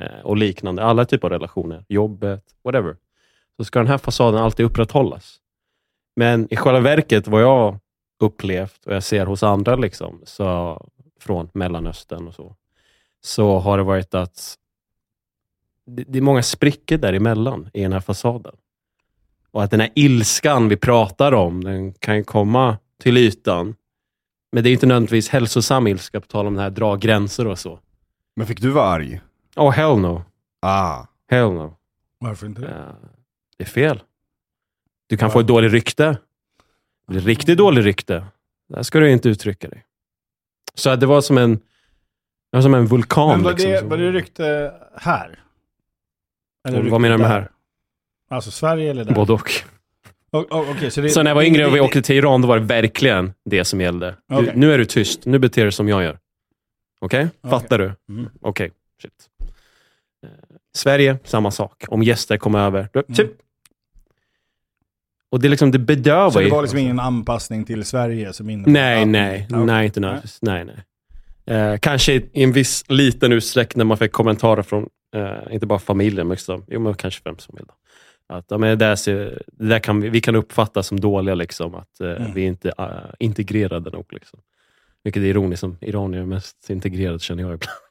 [0.00, 0.84] eh, och liknande.
[0.84, 1.84] Alla typer av relationer.
[1.88, 2.96] Jobbet, whatever.
[3.56, 5.36] Så ska den här fasaden alltid upprätthållas.
[6.16, 7.78] Men i själva verket, vad jag
[8.20, 10.80] upplevt och jag ser hos andra liksom, så,
[11.20, 12.56] från Mellanöstern och så,
[13.20, 14.58] så har det varit att
[15.86, 18.54] det, det är många sprickor däremellan i den här fasaden.
[19.50, 23.74] Och att den här ilskan vi pratar om, den kan ju komma till ytan
[24.52, 27.58] Men det är inte nödvändigtvis hälsosam ilska, på tal om det här dra gränser och
[27.58, 27.80] så.
[28.36, 29.20] Men fick du vara arg?
[29.56, 30.22] Oh hell no.
[30.60, 31.06] Ah.
[31.30, 31.76] Hell no.
[32.18, 32.68] Varför inte det?
[32.68, 33.08] Eh,
[33.56, 34.02] det är fel.
[35.06, 36.18] Du kan få ett dåligt rykte.
[37.06, 38.24] Blir riktigt dåligt rykte.
[38.68, 39.84] Där ska du inte uttrycka dig.
[40.74, 41.60] Så att det var som en,
[42.50, 43.28] var som en vulkan.
[43.28, 45.38] Men var liksom, det, som- var det rykte här?
[46.62, 47.50] Vad rykte menar du med här?
[48.30, 49.14] Alltså Sverige eller där?
[49.14, 49.50] Både och.
[50.30, 52.42] O- o- okej, så, det, Så när jag var yngre och vi åkte till Iran,
[52.42, 54.14] då var det verkligen det som gällde.
[54.28, 54.52] Du, Okej.
[54.56, 55.26] Nu är du tyst.
[55.26, 56.18] Nu beter du dig som jag gör.
[57.00, 57.28] Okej?
[57.40, 57.50] Okej.
[57.50, 57.92] Fattar du?
[58.08, 58.28] Mm.
[58.40, 58.70] Okej.
[59.02, 59.12] Shit.
[60.24, 60.28] Eh,
[60.74, 61.84] Sverige, samma sak.
[61.88, 62.88] Om gäster kommer över.
[62.92, 63.30] Då, typ.
[65.30, 66.50] Och det, är liksom, det bedövar Så det ju.
[66.50, 68.72] var liksom ingen anpassning till Sverige som innebar...
[68.72, 69.46] Nej, Ja, nej.
[69.50, 70.38] Nej, inte nödvändigtvis.
[70.42, 70.76] Nej, nej.
[71.48, 75.78] Eh, kanske i en viss liten utsträckning när man fick kommentarer från, eh, inte bara
[75.78, 77.70] familjen, men också, jo, men kanske främst familjen.
[78.28, 81.34] Att ja, men det där, ser, det där kan vi, vi kan uppfatta som dåliga,
[81.34, 82.32] liksom, att eh, Mm.
[82.34, 84.12] vi är inte är integrerade nog.
[84.12, 84.40] Liksom.
[85.04, 87.78] Vilket är ironiskt, som iranier är mest integrerade känner jag ibland.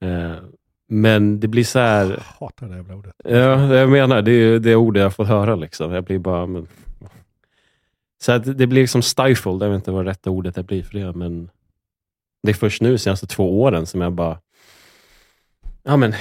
[0.00, 0.32] Eh,
[0.88, 3.14] men det blir så här, Jag hatar det jävla ordet.
[3.24, 4.22] Ja, jag menar.
[4.22, 5.54] Det är det ordet jag får höra.
[5.54, 5.92] Liksom.
[5.92, 6.46] Jag blir bara...
[6.46, 6.68] Men...
[8.22, 9.62] Så att det blir liksom stifled.
[9.62, 11.12] Jag vet inte vad rätta ordet det blir för det.
[11.12, 11.50] Men
[12.42, 14.38] det är först nu, de senaste två åren, som jag bara...
[15.82, 16.14] Ja, men...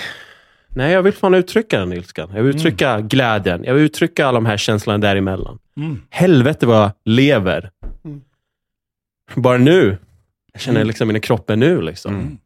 [0.76, 2.30] Nej, jag vill fan uttrycka den ilskan.
[2.36, 3.64] Jag vill uttrycka glädjen.
[3.64, 5.60] Jag vill uttrycka alla de här känslorna däremellan.
[5.78, 6.02] Mm.
[6.10, 7.72] Helvete vad jag lever.
[8.04, 8.22] Mm.
[9.36, 9.98] Bara nu.
[10.54, 10.88] Jag känner Mm.
[10.88, 11.82] liksom in i kroppen nu.
[11.82, 12.16] Liksom.
[12.16, 12.38] Mm.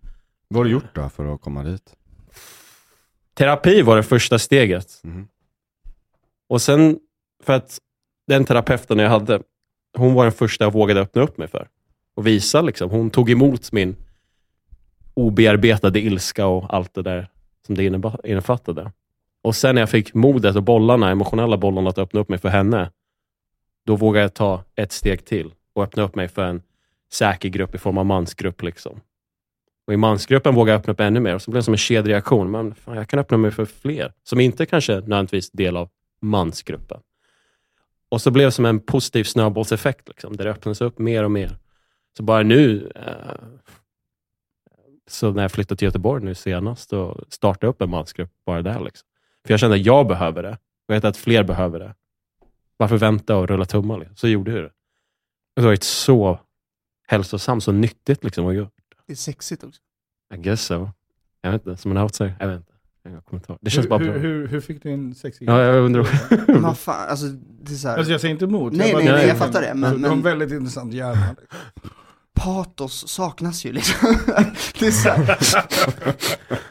[0.48, 1.94] Vad har du gjort då för att komma dit?
[3.34, 5.00] Terapi var det första steget.
[5.04, 5.28] Mhm.
[6.50, 7.00] Och sen,
[7.44, 7.78] för att
[8.28, 9.42] den terapeuten jag hade,
[9.98, 11.68] hon var den första jag vågade öppna upp mig för.
[12.16, 12.90] Och visa liksom.
[12.90, 13.96] Hon tog emot min
[15.14, 17.30] obearbetade ilska och allt det där
[17.66, 17.84] som det
[18.24, 18.92] innefattade.
[19.42, 22.50] Och sen när jag fick modet och bollarna, emotionella bollarna att öppna upp mig för
[22.50, 22.92] henne,
[23.86, 26.62] då vågade jag ta ett steg till och öppna upp mig för en
[27.14, 28.64] säker grupp i form av mansgrupp.
[28.64, 29.02] Liksom.
[29.88, 31.78] Och i mansgruppen vågade jag öppna upp ännu mer och så blev det som en
[31.78, 32.52] kedjereaktion.
[32.52, 35.90] Men fan, jag kan öppna mig för fler, som inte kanske nödvändigtvis del av
[36.22, 37.00] mansgruppen.
[38.10, 41.32] Och så blev det som en positiv snöbollseffekt, liksom, där det öppnades upp mer och
[41.32, 41.58] mer.
[42.18, 43.36] Så bara nu, eh,
[45.08, 48.80] så när jag flyttade till Göteborg nu senast, och startade upp en mansgrupp bara där.
[48.80, 49.08] Liksom.
[49.46, 50.52] För jag kände att jag behöver det.
[50.52, 51.96] Och jag vet att fler behöver det.
[52.78, 53.98] Varför vänta och rulla tummar?
[54.00, 54.16] Liksom?
[54.16, 54.66] Så gjorde jag det.
[54.68, 54.72] Och
[55.56, 56.40] det har varit så
[57.08, 58.70] hälsosamt, så nyttigt liksom, att göra.
[59.08, 59.82] Det är sexigt också.
[60.34, 60.90] I guess so.
[61.42, 62.36] Jag vet inte, som en outsider.
[62.40, 62.72] Jag vet inte.
[63.04, 63.60] Jag inga kommentarer.
[63.62, 64.18] Det känns hur, bara hur, bra.
[64.20, 66.08] hur, hur fick du in sexig Ja, jag undrar.
[66.52, 67.26] Men vad fan, alltså
[67.62, 68.74] det är så här, Alltså jag säger inte emot.
[68.74, 71.36] Nej, bara- nej, nej, jag fattar det, men- Du har en men- väldigt intressant hjärna.
[72.36, 74.08] patos saknas ju liksom.
[74.80, 75.38] det är så här,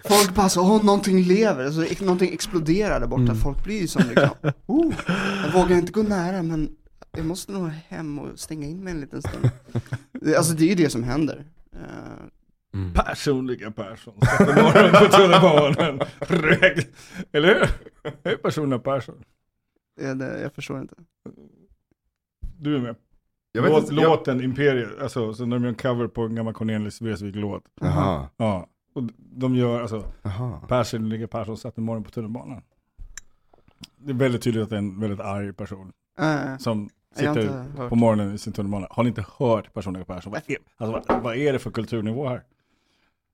[0.09, 3.37] folk bara så, åh någonting lever, alltså, någonting exploderar där borta, Mm.
[3.37, 4.31] folk blir ju som liksom,
[4.67, 4.95] oh,
[5.45, 6.77] jag vågar inte gå nära men
[7.17, 9.51] jag måste nog hem och stänga in mig en liten stund.
[10.13, 11.45] Det- Alltså det är ju det som händer.
[11.73, 11.81] Eh,
[12.75, 12.93] Mm.
[12.93, 14.15] Personliga Persson.
[14.41, 16.01] Morgon på tunnelbanan.
[17.33, 17.69] Eller hur?
[18.23, 19.15] Det är personliga Persson.
[20.19, 20.95] det, jag förstår inte.
[22.59, 22.97] Du är med.
[23.57, 26.23] Jag vet Låt, inte, jag- låten Imperiet, alltså så när de gör en cover på
[26.23, 27.63] en gammal Cornelis Vreeswijk-låt.
[27.81, 28.29] Jaha.
[28.37, 28.67] Ja.
[28.95, 30.61] Och de gör, alltså, Jaha.
[30.69, 32.63] personliga Persson satte morgon på tunnelbanan.
[33.97, 37.89] Det är väldigt tydligt att det är en väldigt arg person Eh, som jag sitter
[37.89, 38.87] på morgonen i sin tunnelbana.
[38.91, 40.33] Har ni inte hört personliga Persson?
[40.33, 42.43] Vad är, alltså, vad, vad är det för kulturnivå här?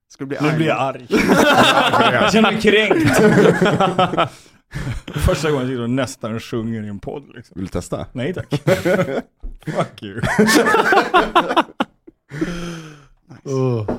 [0.08, 0.56] Ska du bli Nu arg?
[0.56, 1.06] blir jag arg.
[2.12, 3.20] jag känner mig kränkt.
[5.14, 7.54] Första gången jag sitter och nästan sjunger i en podd liksom.
[7.54, 8.06] Vill du testa?
[8.12, 8.48] Nej tack.
[9.64, 10.20] Fuck you.
[13.44, 13.90] Oh.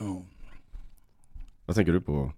[0.00, 0.22] Oh.
[1.66, 2.32] Vad tänker du på?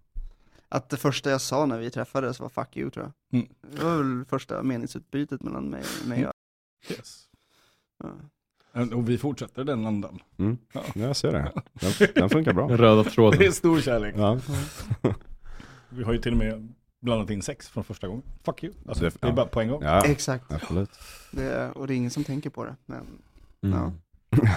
[0.69, 3.41] Att det första jag sa när vi träffades var 'fuck you' tror jag.
[3.41, 3.53] Mm.
[3.73, 6.33] Det var väl första meningsutbytet mellan mig, mig och
[6.91, 7.25] Yes.
[8.73, 8.97] ja.
[8.97, 10.19] Och vi fortsätter den andan.
[10.39, 10.59] Mm.
[10.73, 10.83] Ja.
[10.95, 11.53] Ja, jag ser det.
[11.73, 12.69] Den, den funkar bra.
[12.69, 13.53] Den röda Det är tråden.
[13.53, 14.15] stor kärlek.
[14.19, 14.41] Ja.
[15.89, 16.73] Vi har ju till och med
[17.05, 18.23] blandat in sex från första gången.
[18.45, 18.75] Fuck you.
[18.89, 19.35] Alltså, Det- det är ja.
[19.35, 19.83] bara på en gång.
[19.83, 20.53] ja, Exakt.
[20.53, 20.91] absolut.
[21.31, 22.77] Det och det är ingen som tänker på det.
[22.87, 23.07] Men...
[23.63, 23.91] Mm.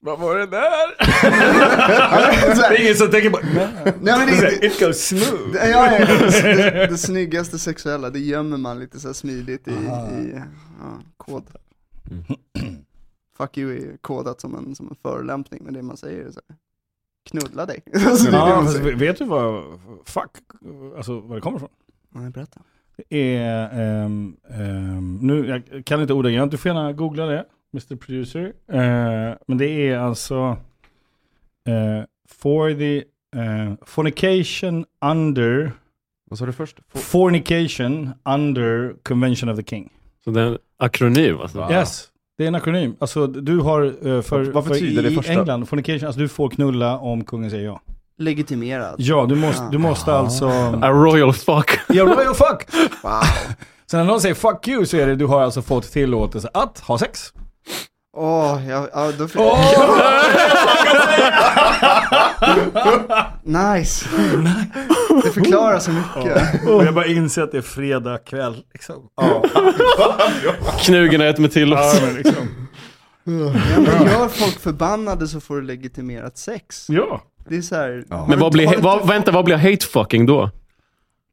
[0.00, 0.94] Vad var det där?
[2.56, 5.54] Det är ingen som tänker på Nej men det, It goes smooth.
[5.54, 9.70] ja, ja, det, det, det snyggaste sexuella, det gömmer man lite så här smidigt i,
[9.70, 10.40] i
[10.80, 11.42] ja, kod.
[12.10, 12.24] Mm.
[13.36, 16.40] Fuck you är kodat som en, som en förolämpning, men det man säger är så
[16.48, 16.56] här,
[17.30, 17.82] knulla dig.
[18.06, 18.60] alltså, Ja,
[18.96, 19.64] vet du vad
[20.04, 20.30] fuck,
[20.96, 21.68] alltså vad det kommer ifrån?
[22.14, 22.60] Nej, berätta.
[22.96, 23.68] Det är,
[24.04, 28.52] ehm, ehm, nu, jag kan inte ordagrant, du får gärna googla det, Mr Producer.
[28.68, 30.56] Eh, men det är alltså
[31.68, 32.96] eh, for the
[33.40, 35.72] eh, fornication under,
[36.30, 36.78] Vad sa du först?
[36.88, 39.92] Få- fornication under Convention of the King.
[40.24, 41.58] Så det är en akronym alltså?
[41.58, 41.72] Va?
[41.72, 42.08] Yes.
[42.38, 42.96] Det är en akronym.
[42.98, 43.82] Alltså du har
[44.22, 45.32] för, Vad för i det första?
[45.32, 47.80] England, fornication, alltså du får knulla om kungen säger ja.
[48.18, 48.94] Legitimerad.
[48.98, 50.48] Ja, du måste, du måste alltså...
[50.82, 51.80] A royal fuck.
[51.88, 52.66] Ja, royal fuck!
[53.02, 53.22] Wow.
[53.86, 56.78] Så när någon säger fuck you så är det du har alltså fått tillåtelse att
[56.78, 57.32] ha sex.
[58.16, 59.40] Åh, ja, ja, då fick
[63.42, 64.06] Nice!
[65.24, 66.64] Det förklarar så mycket.
[66.68, 68.62] Och jag bara inser att det är fredag kväll.
[68.72, 68.96] Liksom.
[69.16, 69.44] Ja.
[70.80, 72.06] Knugen är ett med tillåtelse.
[72.06, 72.48] ja, liksom.
[73.24, 76.86] Ja, men gör folk förbannade så får du legitimerat sex.
[76.88, 77.22] ja.
[77.48, 78.26] Det är så här, Ja.
[78.28, 80.50] Men vad blir, vad, vänta, vad blir hate fucking då?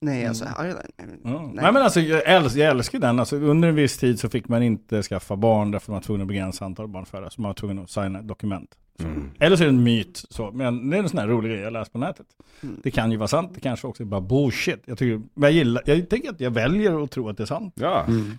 [0.02, 0.76] Nej alltså, Mm.
[1.24, 1.74] nej, nej.
[1.74, 3.20] Men alltså jag, äls jag älskar den.
[3.20, 6.22] Alltså, under en viss tid så fick man inte skaffa barn därför man var tvungen
[6.22, 7.30] att begränsa antal barn födda.
[7.30, 8.70] Så man var tvungen att signa ett dokument.
[9.00, 9.32] Mm.
[9.40, 10.26] Eller så är det en myt.
[10.30, 10.52] Så.
[10.52, 12.26] Men det är en sån här rolig grej jag läst på nätet.
[12.64, 12.76] Mm.
[12.84, 14.84] Det kan ju vara sant, det kanske också är bara bullshit.
[14.86, 17.48] Jag, tycker, men jag, gillar, jag tänker att jag väljer att tro att det är
[17.48, 17.74] sant.
[17.78, 18.06] Ja.
[18.08, 18.38] Mm.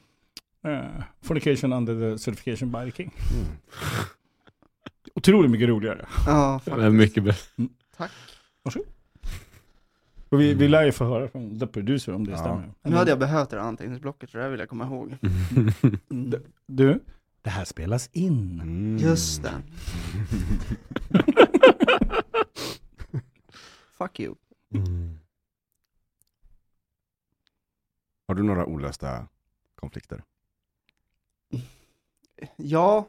[0.66, 3.12] Uh, fornication under the certification by the king.
[5.12, 5.14] Mm.
[5.14, 6.06] Otroligt mycket roligare.
[6.26, 6.92] Ja, Det är faktiskt.
[6.92, 7.68] mycket bättre.
[10.28, 12.38] Och vi, vi lär ju få höra från the producer om det Ja.
[12.38, 12.72] stämmer.
[12.82, 15.16] Nu hade jag behövt det här anteckningsblocket, för det här vill jag komma ihåg.
[16.10, 16.42] Mm.
[16.66, 17.00] Du,
[17.42, 18.60] det här spelas in.
[18.60, 18.96] Mm.
[18.96, 19.52] Just det.
[23.98, 24.34] Fuck you.
[24.74, 25.18] Mm.
[28.28, 29.26] Har du några olösta
[29.74, 30.22] konflikter?
[32.56, 33.08] Ja,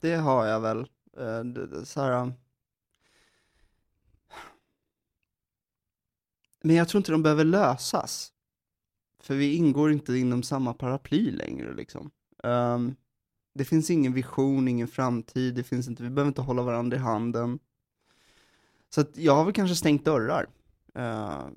[0.00, 0.78] det har jag väl.
[1.16, 2.32] Eh, så här, um,
[6.62, 8.32] men jag tror inte de behöver lösas.
[9.20, 12.10] För vi ingår inte inom samma paraply längre liksom.
[12.42, 12.96] Um,
[13.54, 17.00] det finns ingen vision, ingen framtid, det finns inte, vi behöver inte hålla varandra i
[17.00, 17.58] handen.
[18.94, 20.46] Så att jag har väl kanske stängt dörrar.
[20.98, 21.48] Uh,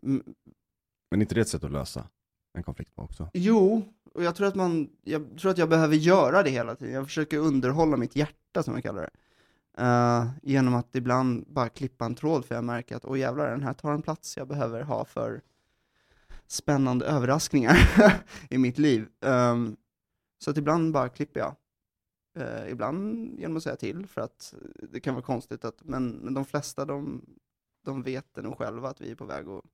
[1.11, 2.07] Men inte det ett sätt att lösa
[2.53, 3.29] en konflikt på också?
[3.33, 6.93] Jo, och jag tror att man, jag tror att jag behöver göra det hela tiden.
[6.93, 9.11] Jag försöker underhålla mitt hjärta som jag kallar det.
[9.79, 13.63] Uh, genom att ibland bara klippa en tråd för jag märker att åh jävlar, den
[13.63, 15.41] här tar en plats jag behöver ha för
[16.47, 17.77] spännande överraskningar
[18.49, 19.07] i mitt liv.
[19.19, 19.77] Um,
[20.39, 21.55] så att ibland bara klipper jag.
[22.37, 24.53] Uh, ibland genom att säga till för att
[24.91, 27.25] det kan vara konstigt att, men, men de flesta de,
[27.85, 29.65] de vet det nog själva att vi är på väg och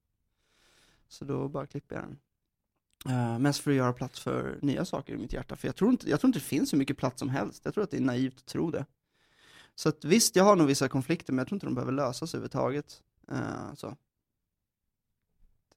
[1.08, 2.20] så då bara klipper jag den.
[3.08, 5.92] Uh, mest för att göra plats för nya saker i mitt hjärta, för jag tror,
[5.92, 7.66] inte, jag tror inte det finns så mycket plats som helst.
[7.66, 8.86] Jag tror att det är naivt att tro det.
[9.76, 12.34] Så att visst, jag har nog vissa konflikter, men jag tror inte de behöver lösas
[12.36, 13.04] överhuvudtaget.
[13.32, 13.88] Uh, så.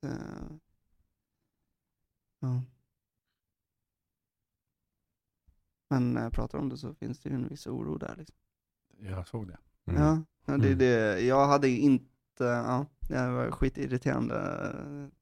[0.05, 0.53] Uh,
[2.41, 2.63] ja.
[5.91, 8.15] Men när jag pratar om det så finns det ju en viss oro där.
[8.17, 8.37] Liksom.
[8.99, 9.59] Jag såg det.
[9.87, 10.03] Mm.
[10.03, 10.79] Ja, ja, det, Mm.
[10.79, 14.75] det, jag hade inte, ja, det var skitirriterande.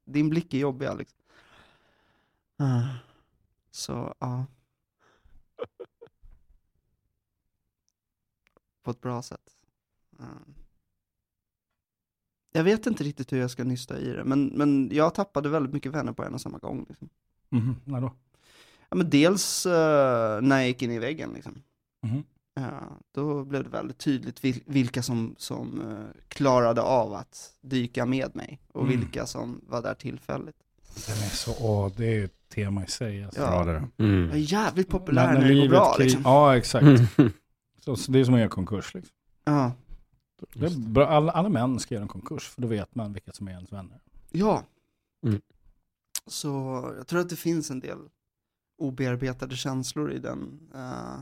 [0.05, 1.15] Din blick är jobbig Alex.
[2.63, 2.83] Ah,
[3.71, 4.45] Så, ja.
[8.83, 9.55] På ett bra sätt.
[10.19, 10.25] Ja.
[12.53, 15.73] Jag vet inte riktigt hur jag ska nysta i det, men, men jag tappade väldigt
[15.73, 16.85] mycket vänner på en och samma gång.
[16.89, 17.09] Liksom.
[17.49, 18.11] Mhm, när då?
[18.89, 21.63] Ja, men dels eh, när jag gick in i väggen liksom.
[22.01, 22.23] Mhm.
[22.53, 28.05] Ja, då blev det väldigt tydligt vil- vilka som, som eh, klarade av att dyka
[28.05, 28.99] med mig och Mm.
[28.99, 30.55] vilka som var där tillfälligt.
[31.07, 33.23] Den är så, åh, det är tema i sig.
[33.23, 33.41] Alltså.
[33.41, 33.63] Ja.
[33.65, 34.03] Det är det.
[34.03, 34.29] Mm.
[34.39, 36.21] jävligt populär när, det går bra krig- liksom.
[36.25, 36.83] Ja, exakt.
[37.17, 37.31] Mm.
[37.79, 38.93] Så, så det är som att göra konkurs.
[38.93, 39.15] Liksom.
[39.43, 39.71] Ja.
[40.53, 43.31] Det är bra, alla, alla män ska göra en konkurs, för då vet man vilka
[43.31, 43.99] som är ens vänner.
[44.31, 44.63] ja.
[45.25, 45.41] Mm.
[46.27, 46.49] Så
[46.97, 47.97] jag tror att det finns en del
[48.77, 51.21] obearbetade känslor i den, eh,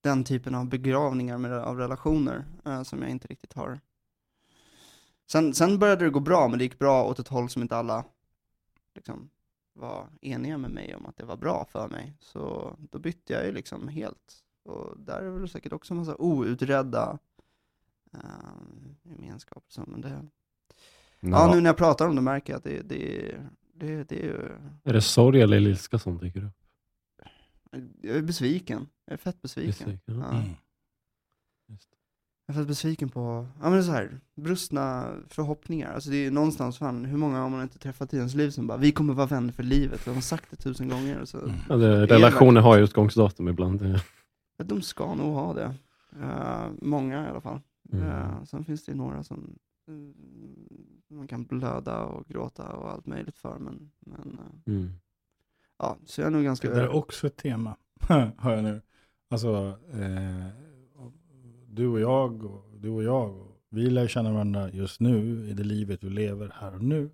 [0.00, 3.80] den typen av begravningar med, av relationer eh, som jag inte riktigt har.
[5.32, 7.76] Sen, sen började det gå bra, men det gick bra åt ett håll som inte
[7.76, 8.04] alla
[8.94, 9.30] liksom,
[9.72, 12.16] var eniga med mig om att det var bra för mig.
[12.20, 14.44] Så då bytte jag ju liksom helt.
[14.62, 17.18] Och där är väl säkert också en massa outredda
[18.14, 18.20] uh,
[19.02, 19.72] gemenskaper.
[19.72, 20.26] Så, men det,
[21.20, 23.34] ja, nu när jag pratar om det märker jag att det, det,
[23.74, 24.48] det, det är ju,
[24.84, 26.60] Är det sorg eller ilska som dyker upp?
[28.02, 28.88] jag är besviken.
[29.04, 29.70] Jag är fett besviken.
[29.70, 30.28] Besviken, ja.
[30.32, 30.38] Ja.
[30.38, 30.54] Mm.
[32.50, 35.92] Jag är fett besviken på, ja men så här, brustna förhoppningar.
[35.92, 38.66] Alltså det är någonstans, fan, hur många har man inte träffat i ens liv som
[38.66, 40.04] bara, vi kommer vara vänner för livet.
[40.04, 41.20] De har sagt det tusen gånger.
[41.20, 41.52] Och så, Mm.
[41.68, 43.82] Ja, det, relationer har ju utgångsdatum ibland.
[44.56, 44.64] Ja.
[44.64, 45.74] De ska nog ha det.
[46.22, 47.60] Eh, många i alla fall.
[47.92, 48.08] Mm.
[48.08, 49.56] Eh, sen finns det ju några som
[49.88, 50.14] mm,
[51.10, 53.58] man kan blöda och gråta och allt möjligt för.
[53.58, 54.90] Men, men Mm.
[55.78, 56.68] ja, så jag är nog ganska...
[56.68, 57.76] Det där är också ett tema,
[58.38, 58.80] hör jag nu.
[59.30, 60.46] Alltså, eh,
[61.70, 65.52] du och jag och du och jag, och vi lär känna varandra just nu i
[65.52, 67.10] det livet vi lever här och nu.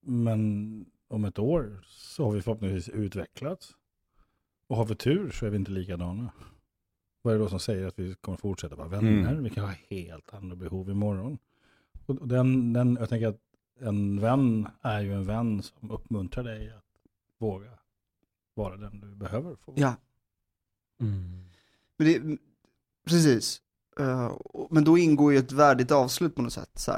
[0.00, 3.76] Men om ett år så har vi förhoppningsvis utvecklats.
[4.66, 6.32] Och har vi tur så är vi inte likadana.
[7.22, 9.30] Vad är det då som säger att vi kommer fortsätta vara vänner?
[9.32, 9.42] Mm.
[9.44, 11.38] Vi kan ha helt andra behov imorgon.
[12.06, 13.40] Och och den, den, jag tänker att
[13.80, 16.84] en vän är ju en vän som uppmuntrar dig att
[17.38, 17.70] våga
[18.54, 19.74] vara den du behöver få.
[19.76, 19.94] Ja,
[21.00, 21.44] Mm.
[21.96, 22.38] men det,
[23.04, 23.60] precis.
[24.38, 26.70] Och- men då ingår ju ett värdigt avslut på något sätt.
[26.74, 26.92] Så.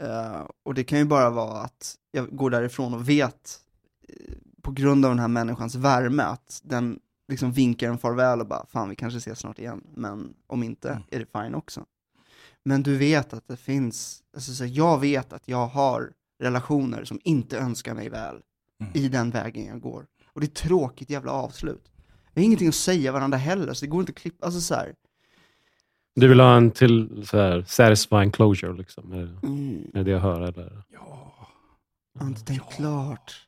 [0.00, 3.60] Eh, och det kan ju bara vara att jag går därifrån och vet,
[4.08, 8.46] eh, på grund av den här människans värme, att den liksom vinkar en farväl och
[8.46, 11.02] bara, fan vi kanske ses snart igen, men om inte Mm.
[11.10, 11.84] är det fine också.
[12.64, 16.12] Men du vet att det finns, alltså så här, jag vet att jag har
[16.42, 18.40] relationer som inte önskar mig väl
[18.80, 18.92] Mm.
[18.94, 20.06] i den vägen jag går.
[20.26, 21.92] Och det är tråkigt jävla avslut.
[22.34, 24.74] Vi har ingenting att säga varandra heller, så det går inte att klippa, alltså så
[24.74, 24.94] här.
[26.14, 29.12] Du vill ha en till så här, satisfying closure, liksom?
[29.12, 30.40] Är det, Mm, är det jag hör?
[30.40, 30.82] Eller?
[30.92, 31.32] Ja,
[32.14, 32.76] jag har inte tänkt Ja.
[32.76, 33.46] klart.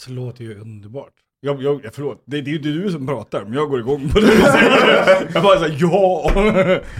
[0.00, 1.12] så låter ju underbart.
[1.40, 4.20] Jag, jag, förlåt, det, det är ju du som pratar, men jag går igång på
[4.20, 5.30] det du säger.
[5.34, 6.30] Jag bara säger ja!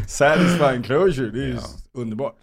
[0.09, 1.61] Satisfying closure, det är ju Ja.
[1.93, 2.35] underbart.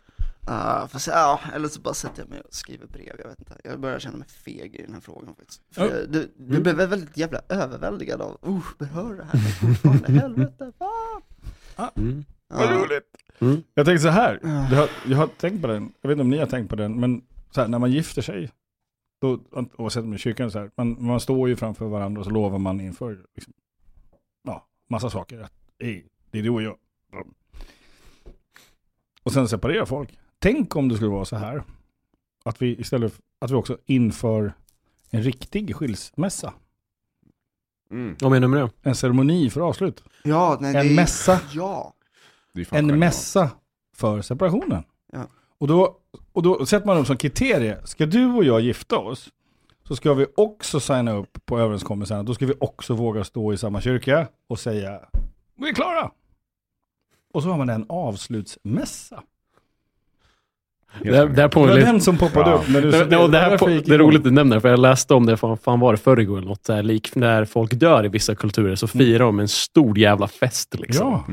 [0.49, 3.55] Uh, fast, ja, eller så bara sätter jag mig och skriver brev, jag vet inte.
[3.63, 5.61] Jag börjar känna mig feg i den här frågan faktiskt.
[5.75, 5.95] För Ja.
[5.95, 6.63] jag- du, du Mm.
[6.63, 11.89] blev väldigt jävla överväldigad av, uh, behör det här fortfarande, helvete, fan.
[11.95, 12.25] Mm.
[12.47, 12.71] Vad Ja.
[12.77, 13.15] roligt.
[13.39, 13.63] Mm.
[13.73, 14.49] Jag tänkte så här, Ja.
[14.49, 16.75] jag har, jag har tänkt på den, jag vet inte om ni har tänkt på
[16.75, 17.21] den, men
[17.51, 18.51] så här, när man gifter sig,
[19.21, 19.39] då,
[19.77, 22.31] oavsett om det är kyrkan så här, man, man står ju framför varandra och så
[22.31, 23.53] lovar man inför liksom,
[24.43, 25.39] ja, massa saker.
[25.39, 26.77] Att, "Ey, det är du och jag.
[29.23, 30.19] Och sen separerar folk.
[30.39, 31.63] Tänk om det skulle vara så här,
[32.45, 34.53] att vi istället, att vi också inför
[35.09, 36.53] en riktig skilsmässa.
[37.91, 38.15] Mm.
[38.21, 38.89] Vad menar du med det?
[38.89, 40.03] En ceremoni för avslut.
[40.23, 41.39] Ja, nej, En det är, mässa.
[41.53, 41.93] Ja.
[42.71, 43.49] En mässa
[43.95, 44.83] för separationen.
[45.11, 45.27] Ja.
[45.57, 45.97] Och, då,
[46.33, 47.77] och då sätter man dem som kriterie.
[47.83, 49.29] Ska du och jag gifta oss
[49.87, 52.25] så ska vi också signa upp på överenskommelsen.
[52.25, 54.99] Då ska vi också våga stå i samma kyrka och säga
[55.55, 56.11] vi är klara.
[57.33, 59.23] Och så har man en avslutsmässa.
[60.91, 62.55] Helt Det, det, var den som poppade Ja.
[62.55, 62.69] upp.
[62.69, 64.79] När du, det, det, det, här, på, det är roligt att du nämner, för jag
[64.79, 68.05] läste om det, fan, fan var det förrgår eller något, här, lik när folk dör
[68.05, 70.75] i vissa kulturer så firar de en stor jävla fest.
[70.79, 71.07] Liksom.
[71.11, 71.25] Ja,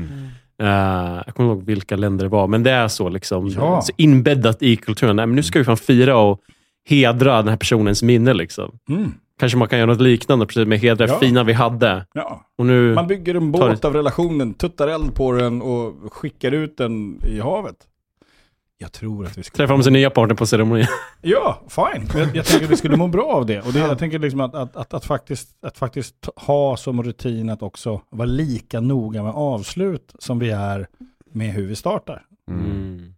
[0.61, 3.81] Eh, jag kommer inte ihåg vilka länder det var, men det är så, liksom, Ja.
[3.81, 5.15] så inbäddat i kulturen.
[5.15, 6.39] Nej, men nu ska vi fan fira och
[6.89, 8.33] hedra den här personens minne.
[8.33, 8.71] Liksom.
[8.89, 9.11] mm.
[9.39, 11.19] Kanske man kan göra något liknande, precis med hedra Ja.
[11.19, 12.05] fina vi hade.
[12.13, 12.41] ja.
[12.57, 16.51] Och nu, Man bygger en båt det- av relationen, tuttar eld på den och skickar
[16.51, 17.75] ut den i havet.
[18.81, 19.55] Jag tror att vi ska...
[19.55, 20.85] träffar de sin nya partner på ceremonin.
[21.21, 22.07] Ja, fine.
[22.13, 23.61] Jag, jag tänker att vi skulle må bra av det.
[23.61, 27.49] Och det, jag tänker liksom att, att, att, att, faktiskt, att faktiskt ha som rutin
[27.49, 30.87] att också vara lika noga med avslut som vi är
[31.31, 32.25] med hur vi startar.
[32.49, 33.13] Mm.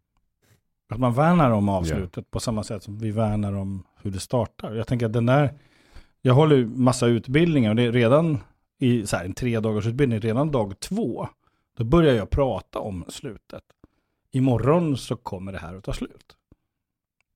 [0.90, 4.76] Att man värnar om avslutet på samma sätt som vi värnar om hur det startar.
[4.76, 5.54] Jag tänker att den där,
[6.22, 8.38] jag håller ju massa utbildningar och det är redan
[8.80, 11.28] i så här, en tre dagars utbildning, redan dag två,
[11.78, 13.64] då börjar jag prata om slutet.
[14.36, 16.36] Imorgon så kommer det här att ta slut.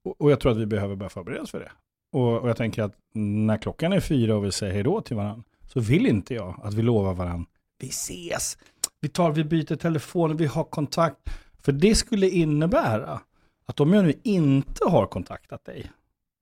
[0.04, 1.72] Och, och jag tror att vi behöver börja förbereda oss för det.
[2.12, 5.16] Och, och jag tänker att när klockan är fyra och vi säger hej då till
[5.16, 8.58] varandra, så vill inte jag att vi lovar varandra, vi ses,
[9.00, 11.30] vi tar, vi byter telefon, vi har kontakt.
[11.60, 13.22] För det skulle innebära
[13.66, 15.92] att om jag nu inte har kontaktat dig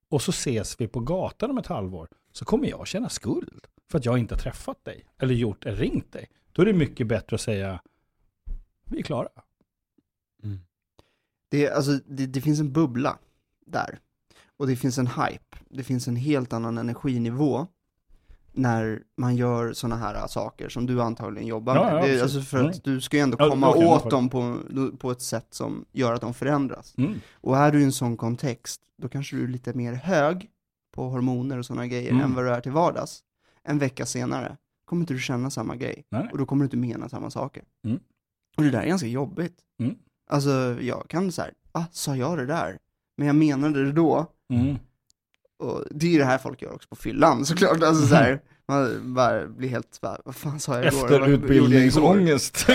[0.09, 3.97] och så ses vi på gatan om ett halvår så kommer jag känna skuld för
[3.97, 6.29] att jag inte har träffat dig eller gjort eller ringt dig.
[6.51, 7.81] Då är det mycket bättre att säga
[8.85, 9.29] vi är klara.
[11.55, 13.17] Det, alltså, det, det finns en bubbla
[13.67, 13.99] där.
[14.57, 15.57] Och det finns en hype.
[15.69, 17.67] Det finns en helt annan energinivå
[18.53, 21.93] när man gör sådana här saker som du antagligen jobbar Ja, med.
[22.03, 22.69] ja, det, alltså för Mm.
[22.71, 24.57] att du ska ju ändå Ja, komma kan åt dem på,
[24.99, 26.93] på ett sätt som gör att de förändras.
[26.97, 27.13] Mm.
[27.33, 30.49] Och är du i en sån kontext, då kanske du är lite mer hög
[30.91, 32.23] på hormoner och sådana grejer Mm.
[32.23, 33.23] än vad du är till vardags.
[33.63, 36.05] En vecka senare kommer inte du känna samma grej.
[36.09, 36.29] Nej.
[36.31, 37.63] Och då kommer du inte mena samma saker.
[37.85, 37.99] Mm.
[38.57, 39.57] Och det där är ganska jobbigt.
[40.27, 42.79] Alltså, jag kan så här, ah, sa jag det där?
[43.17, 44.31] Men jag menade det då.
[44.49, 44.77] Mm.
[45.57, 47.83] Och det är ju det här folk gör också på fyllan såklart.
[47.83, 51.03] Alltså så här, man bara blir helt, bara, vad fan sa jag igår?
[51.05, 52.57] Efter utbildningsångest.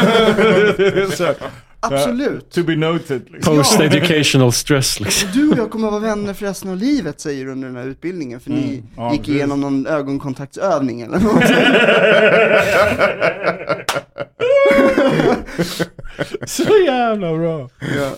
[1.17, 1.35] Så,
[1.81, 2.51] Absolut.
[2.51, 3.23] to be noted.
[3.31, 3.57] Liksom.
[3.57, 5.01] Post educational stress.
[5.01, 5.29] Liksom.
[5.33, 7.87] Du och jag kommer vara vänner för resten av livet säger du under den här
[7.87, 8.87] utbildningen, för ni Mm.
[8.97, 9.35] Ja, gick precis.
[9.35, 11.45] igenom någon ögonkontaktsövning eller något.
[16.51, 17.71] Så jävla bra.
[17.97, 18.13] ja.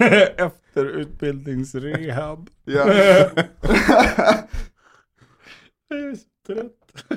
[0.36, 2.48] Efter utbildningsrehab.
[2.64, 2.84] Ja.
[6.46, 7.04] Trött.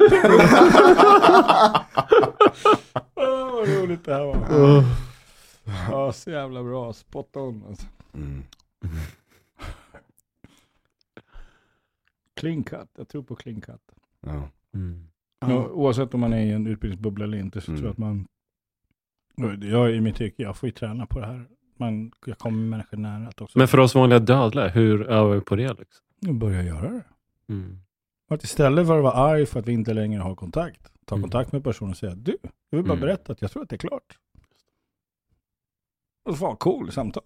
[3.16, 4.84] Åh, vad roligt det här var.
[5.92, 6.94] Ja, så jävla bra.
[6.94, 7.86] Spot on alltså.
[8.14, 8.44] Mm.
[12.36, 12.90] Clean cut.
[12.98, 13.82] Jag tror på clean cut.
[14.26, 14.50] Ja.
[14.74, 15.08] Mm.
[15.40, 17.82] Ja, oavsett om man är i en utbildningsbubbla eller inte så Mm.
[17.82, 18.28] tror jag att man...
[19.62, 21.46] Jag i mitt yrke, jag får ju träna på det här.
[21.78, 25.56] Man, jag kommer människor nära också Men för oss vanliga dödliga, hur övar vi på
[25.56, 25.68] det?
[25.74, 26.06] Liksom?
[26.20, 27.04] Jag börjar göra det.
[27.50, 27.80] Mm.
[28.28, 31.24] Att istället för att vara arg för att vi inte längre har kontakt, ta Mm.
[31.24, 32.38] kontakt med personen och säga du,
[32.70, 33.02] jag vill bara Mm.
[33.08, 34.18] berätta att jag tror att det är klart.
[36.30, 37.24] Och fan cool samtal.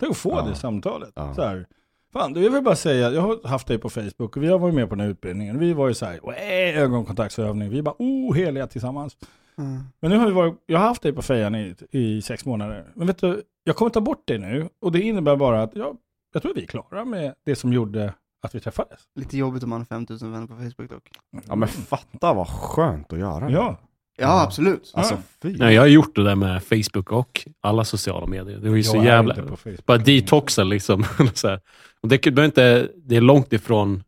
[0.00, 0.42] Tänk att få Ja.
[0.48, 1.12] det samtalet.
[1.14, 1.34] Ja.
[1.34, 1.66] Så här,
[2.12, 4.58] fan, du, jag vill bara säga, jag har haft dig på Facebook och vi har
[4.58, 5.58] varit med på den här utbildningen.
[5.58, 6.34] Vi var ju så här, "Åh,
[6.78, 9.16] ögonkontaktsövning, vi är bara oh, heliga tillsammans.
[9.58, 9.82] Mm.
[10.00, 12.92] Men nu har vi varit, jag har haft dig på fejan i, i sex månader.
[12.94, 15.96] Men vet du, jag kommer ta bort dig nu och det innebär bara att jag,
[16.32, 19.00] jag tror vi är klara med det som gjorde att vi träffades.
[19.14, 21.10] Lite jobbigt om man har 5000 vänner på Facebook dock.
[21.48, 23.52] Ja men fatta vad skönt att göra det.
[23.52, 23.78] Ja,
[24.18, 24.92] Ja, absolut.
[24.94, 25.56] Alltså fy.
[25.58, 28.58] Nej, jag har gjort det där med Facebook och alla sociala medier.
[28.58, 29.34] Det var ju så jag är jävla...
[29.34, 29.86] inte på Facebook.
[29.86, 31.04] Bara detoxa liksom.
[31.34, 31.60] så här.
[32.00, 34.02] Och det, det, är inte, det är långt ifrån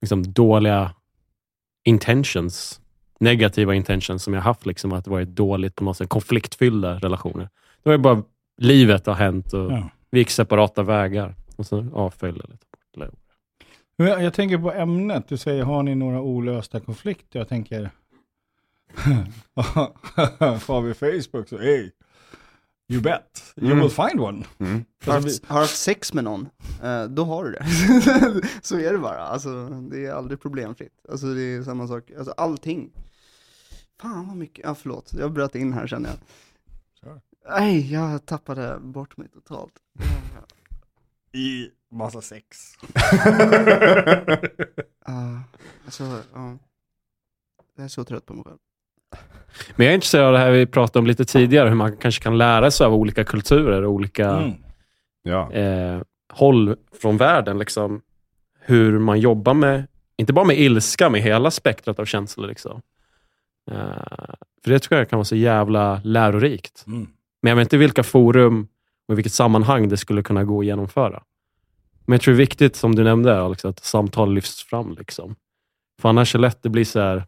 [0.00, 0.94] liksom, dåliga
[1.84, 2.80] intentions,
[3.20, 4.66] negativa intentions som jag haft.
[4.66, 7.48] Liksom, att det varit dåligt på något sätt, konfliktfyllda relationer.
[7.82, 8.22] Det var ju bara
[8.58, 9.90] livet har hänt och Ja.
[10.10, 11.34] vi gick separata vägar.
[11.56, 13.10] Och så avföljde det.
[14.06, 17.38] Jag, jag tänker på ämnet, du säger har ni några olösta konflikter?
[17.38, 17.90] Jag tänker,
[20.66, 21.90] har vi Facebook så hey,
[22.88, 23.80] you bet, you Mm.
[23.80, 24.44] will find one.
[24.58, 24.84] Mm.
[25.06, 26.48] Har Alltså, haft, har haft sex med någon,
[26.82, 27.64] eh, då har du det.
[28.62, 30.92] så är det bara, alltså det är aldrig problemfritt.
[31.10, 32.90] Alltså det är samma sak, alltså allting.
[34.00, 36.18] Fan vad mycket, ja förlåt, jag bröt in här känner jag.
[37.50, 39.72] Nej, jag tappade bort mig totalt.
[41.32, 42.74] I massa sex.
[45.08, 45.40] Uh,
[45.84, 46.58] alltså, ja.
[47.76, 48.58] Jag är så trött på mig själv.
[49.76, 52.22] Men jag är intresserad av det här vi pratade om lite tidigare, hur man kanske
[52.22, 54.52] kan lära sig av olika kulturer och olika Mm.
[55.22, 55.52] Ja.
[55.52, 56.00] eh,
[56.32, 57.58] håll från världen.
[57.58, 58.02] Liksom,
[58.60, 59.86] hur man jobbar med,
[60.16, 62.46] inte bara med ilska, med hela spektrat av känslor.
[62.46, 62.82] Liksom.
[63.70, 63.76] Eh,
[64.64, 66.84] för det tror jag kan vara så jävla lärorikt.
[66.86, 67.08] Mm.
[67.42, 68.68] Men jag vet inte vilka forum
[69.08, 71.22] och i vilket sammanhang det skulle kunna gå att genomföra.
[72.10, 74.96] Men jag tror det är viktigt, som du nämnde, Alex, att samtal lyfts fram.
[74.98, 75.36] Liksom.
[76.00, 77.24] För annars är det lätt det blir så här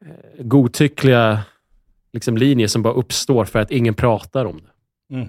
[0.00, 1.42] eh, godtyckliga
[2.12, 5.14] liksom, linjer som bara uppstår för att ingen pratar om det.
[5.14, 5.28] Mm.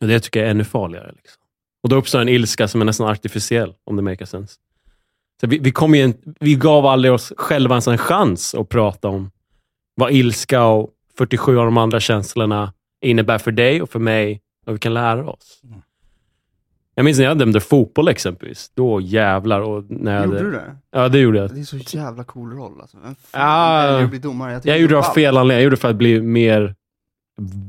[0.00, 1.12] Och Det tycker jag är ännu farligare.
[1.16, 1.42] Liksom.
[1.82, 4.54] Och Då uppstår en ilska som är nästan artificiell, om det makes sense.
[5.40, 8.68] Så vi, vi, kom ju en, vi gav aldrig oss själva ens en chans att
[8.68, 9.30] prata om
[9.94, 12.72] vad ilska och 47 av de andra känslorna
[13.04, 15.60] innebär för dig och för mig, vad vi kan lära oss.
[15.64, 15.82] Mm.
[17.00, 18.70] Jag minns när jag dömde fotboll exempelvis.
[18.74, 19.60] Då jävlar.
[19.60, 20.76] Och när jag Gjorde hade, du det?
[20.90, 21.54] Ja, det gjorde jag.
[21.54, 22.96] Det är så jävla cool roll alltså.
[23.02, 24.52] Vem fan att bli domare?
[24.52, 25.56] Jag det gjorde är det av fel anledning.
[25.56, 26.74] Jag gjorde det för att bli mer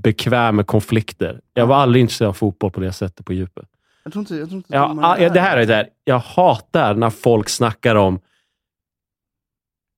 [0.03, 1.41] bekväm med konflikter.
[1.53, 3.65] Jag var aldrig intresserad av fotboll på det sättet på djupet.
[4.03, 5.89] Jag tror inte, jag tror inte Ja, domare ah, det här är det här.
[6.03, 8.19] Jag hatar när folk snackar om...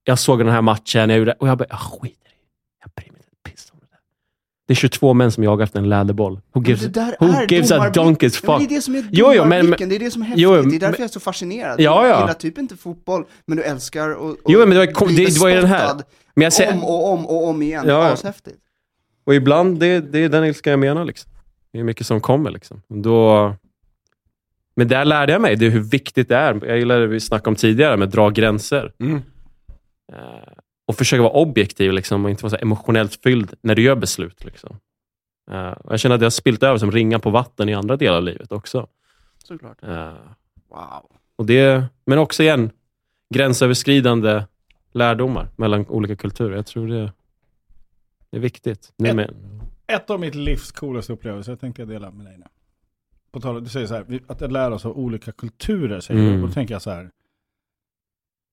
[0.03, 2.45] Jag såg den här matchen jag gjorde, och jag bara, jag skiter i.
[2.81, 3.99] Jag bryr mig inte ett piss om det där.
[4.67, 6.33] Det är 22 män som jagar efter en läderboll.
[6.35, 8.69] Who Men gives, det där who är gives a donkey's Ja, men fuck?
[8.69, 10.43] det är det som är Jo, jo, men- det är det som är häftigt.
[10.43, 11.79] Jo, det är men- därför jag är så fascinerad.
[11.81, 12.19] Ja, Du ja.
[12.21, 15.39] gillar typ inte fotboll, men du älskar och, och Jo, men det var- bli det
[15.39, 15.95] var ju den här-
[16.35, 17.83] Men jag säger, om och om och om igen.
[17.87, 18.11] Ja, ja.
[18.13, 18.57] Ashäftigt.
[19.25, 21.05] och ibland, det, det är den ilska jag menar.
[21.05, 21.31] Liksom.
[21.73, 22.51] Det är mycket som kommer.
[22.51, 22.81] Liksom.
[22.87, 23.55] Då,
[24.75, 26.65] men där lärde jag mig det hur viktigt det är.
[26.65, 28.93] Jag gillar det vi snackade om tidigare, med att dra gränser.
[28.99, 29.15] Mm.
[30.13, 30.53] Eh,
[30.85, 34.43] och försöka vara objektiv liksom, och inte vara så emotionellt fylld när du gör beslut.
[34.45, 34.77] Liksom.
[35.77, 38.17] Och jag känner att det har spilt över som ringar på vatten i andra delar
[38.17, 38.87] av livet också.
[39.43, 39.83] Såklart.
[39.83, 40.13] Eh,
[40.69, 41.11] Wow.
[41.35, 42.71] och det, men också igen,
[43.33, 44.43] gränsöverskridande
[44.91, 46.55] lärdomar mellan olika kulturer.
[46.55, 47.11] Jag tror det,
[48.29, 48.93] det är viktigt.
[48.97, 49.33] Nu Ett- med,
[49.87, 52.45] Ett av mitt livs coolaste upplevelser, jag tänkte jag dela med dig nu.
[53.31, 56.33] På tal du säger så här, att lära oss av olika kulturer, säger Mm.
[56.33, 56.41] du.
[56.41, 57.09] Och då tänker jag så här.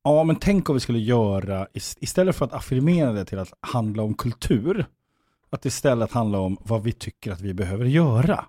[0.03, 4.03] Ja, men tänk om vi skulle göra, istället för att affirmera det till att handla
[4.03, 4.86] om kultur,
[5.51, 8.44] att istället handla om vad vi tycker att vi behöver göra.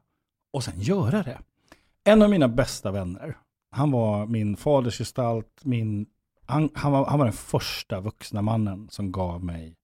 [0.54, 1.40] Och sen göra det.
[2.04, 3.38] En av mina bästa vänner,
[3.72, 6.06] han var min faders gestalt, min,
[6.46, 9.76] han, han, var, han var den första vuxna mannen som gav mig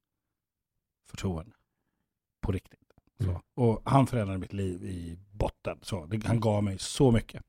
[1.09, 1.55] förtroende.
[2.41, 2.86] På riktigt.
[3.23, 3.35] Mm.
[3.55, 5.77] Och han förändrade mitt liv i botten.
[5.81, 6.05] Så.
[6.05, 7.43] Det, han gav mig så mycket.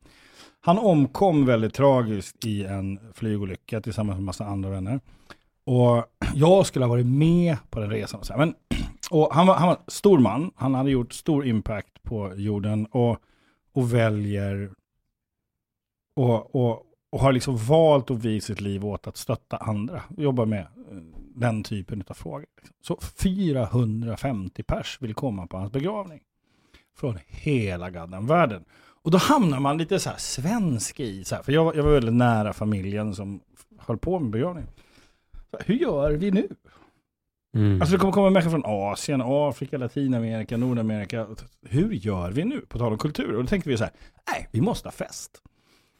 [0.60, 5.00] Han omkom väldigt tragiskt i en flygolycka tillsammans med en massa andra vänner.
[5.64, 6.04] Och
[6.34, 8.20] jag skulle ha varit med på den resan.
[8.20, 8.40] Och så här.
[8.40, 8.54] Men,
[9.10, 13.18] och han, var, han var stor man, han hade gjort stor impact på jorden och,
[13.72, 14.70] och väljer
[16.16, 20.02] och, och, och har liksom valt att visa sitt liv åt att stötta andra.
[20.16, 20.96] Jobba med eh,
[21.34, 22.46] den typen av frågor.
[22.82, 26.20] Så 450 pers vill komma på hans begravning.
[26.98, 28.64] Från hela gadden världen.
[29.02, 31.82] Och då hamnar man lite så här svensk i, så här, för jag, var- jag
[31.82, 33.40] var väldigt nära familjen som
[33.78, 34.64] höll på med begravning.
[35.52, 36.48] Här, Hur gör vi nu?
[37.54, 37.80] Mm.
[37.80, 41.26] Alltså det kommer komma människor från Asien, Afrika, Latinamerika, Nordamerika.
[41.62, 42.60] Hur gör vi nu?
[42.60, 43.34] På tal om kultur.
[43.36, 43.92] Och då tänkte vi så här,
[44.32, 45.42] nej, vi måste ha fest.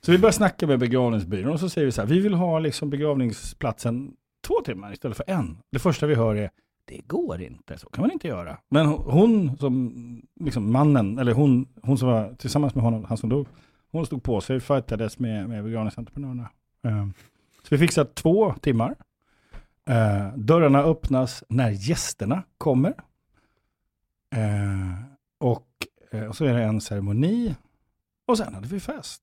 [0.01, 2.59] Så vi började snacka med begravningsbyrån och så säger vi så här, vi vill ha
[2.59, 4.13] liksom begravningsplatsen
[4.47, 5.59] två timmar istället för en.
[5.71, 6.51] Det första vi hör är,
[6.85, 8.59] det går inte, så kan man inte göra.
[8.69, 13.29] Men hon som, liksom mannen, eller hon, hon som var tillsammans med honom, han som
[13.29, 13.47] dog,
[13.91, 16.51] hon stod på sig, fightades med, med begravningsentreprenörerna.
[16.83, 17.13] Ehm,
[17.63, 18.95] så vi fixade två timmar.
[19.85, 22.95] Ehm, dörrarna öppnas när gästerna kommer.
[24.31, 24.95] Ehm,
[25.39, 25.69] och,
[26.11, 27.55] eh, och så är det en ceremoni.
[28.27, 29.23] Och sen hade vi fest.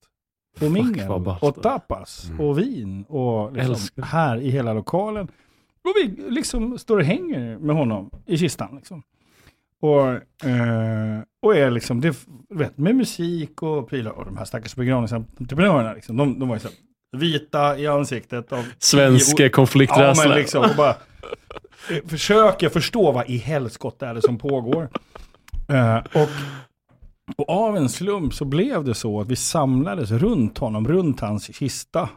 [0.56, 1.10] Och Fuck, mingel.
[1.40, 2.28] Och tapas.
[2.28, 2.40] Mm.
[2.40, 3.04] Och vin.
[3.04, 5.28] Och liksom här i hela lokalen.
[5.84, 8.76] Och vi liksom står och hänger med honom i kistan.
[8.76, 9.02] Liksom.
[9.80, 10.08] Och,
[10.48, 12.16] eh, och är liksom, det,
[12.48, 14.10] vet, med musik och prylar.
[14.10, 16.68] Och de här stackars begravningsentreprenörerna, liksom, de, de var ju så
[17.16, 18.52] vita i ansiktet.
[18.52, 20.28] Av Svenska Ja, konflikträdsla.
[20.28, 20.94] men liksom, och bara
[21.90, 24.88] eh, försöker förstå vad i helskotta är det som pågår.
[25.68, 26.28] Eh, och,
[27.36, 31.56] och av en slump så blev det så att vi samlades runt honom, runt hans
[31.56, 32.08] kista.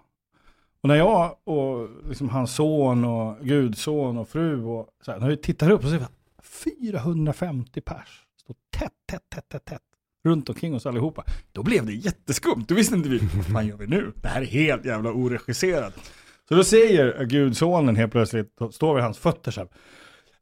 [0.81, 5.29] Och när jag och liksom hans son och gudson och fru och så här, när
[5.29, 9.81] vi tittar upp så ser vi att 450 pers står tätt, tätt, tätt, tätt, tätt
[10.25, 11.23] runt omkring oss allihopa.
[11.51, 12.65] Då blev det jätteskumt.
[12.67, 14.11] Då visste inte vi, vad fan gör vi nu?
[14.15, 15.93] Det här är helt jävla oregisserat.
[16.49, 19.69] Så då säger gudsonen helt plötsligt, då står vid hans fötter så här.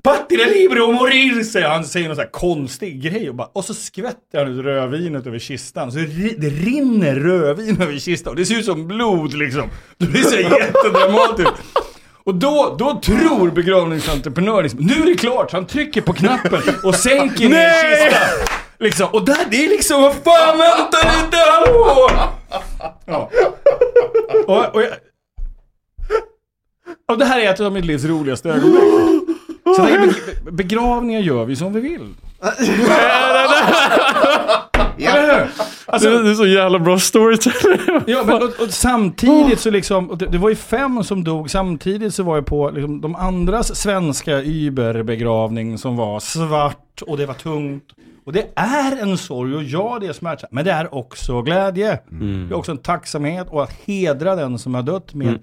[0.04, 1.86] Partire libero morir, säger han.
[1.86, 5.40] Säger någon så här konstig grej och, bara, och så skvätter han ut rödvinet över
[5.40, 5.92] kistan.
[5.92, 9.70] Så det, ri- det rinner rödvin över kistan och det ser ut som blod liksom.
[9.98, 11.54] Det blir så jättedramatiskt.
[12.24, 16.62] Och då, då tror begravningsentreprenören liksom, nu är det klart, så han trycker på knappen
[16.84, 18.48] och sänker ner kistan.
[18.80, 22.10] Liksom, och där, det är liksom, vad fan vänta lite, hallå!
[23.06, 23.32] Ja.
[24.48, 24.90] Och, och, jag,
[27.12, 29.37] och det här är ett av mitt livs roligaste ögonblick.
[29.76, 29.82] Så
[30.46, 32.14] be- begravningar gör vi som vi vill.
[35.86, 38.02] Alltså, det, är så jävla bra storytelling.
[38.08, 42.14] Ja, men och, och samtidigt så liksom, det, det var ju fem som dog, samtidigt
[42.14, 47.34] så var jag på liksom, de andras svenska Uber-begravning som var svart och det var
[47.34, 47.84] tungt.
[48.26, 52.00] Och det är en sorg och ja, det är smärtsamt, men det är också glädje.
[52.12, 52.46] Mm.
[52.50, 55.40] Det är också en tacksamhet och att hedra den som har dött med, Mm.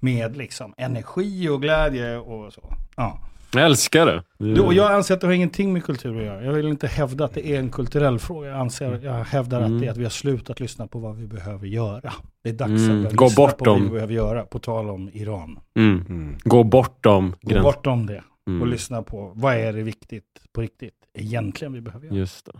[0.00, 2.74] med liksom energi och glädje och så.
[2.96, 3.18] Ja.
[3.54, 4.22] Jag älskar det.
[4.38, 6.44] det Du, och jag anser att det har ingenting med kultur att göra.
[6.44, 8.48] Jag vill inte hävda att det är en kulturell fråga.
[8.48, 11.26] Jag, anser, jag hävdar att det är att vi har slutat lyssna på vad vi
[11.26, 12.12] behöver göra.
[12.42, 13.84] Det är dags Mm, att gå lyssna bort på vad dem.
[13.84, 14.42] vi behöver göra.
[14.44, 15.58] På tal om Iran.
[15.76, 16.04] mm.
[16.08, 16.36] Mm.
[16.44, 18.68] Gå bortom Gå bortom det och Mm.
[18.68, 22.16] lyssna på vad är det viktigt på riktigt egentligen vi behöver göra.
[22.16, 22.52] Just det.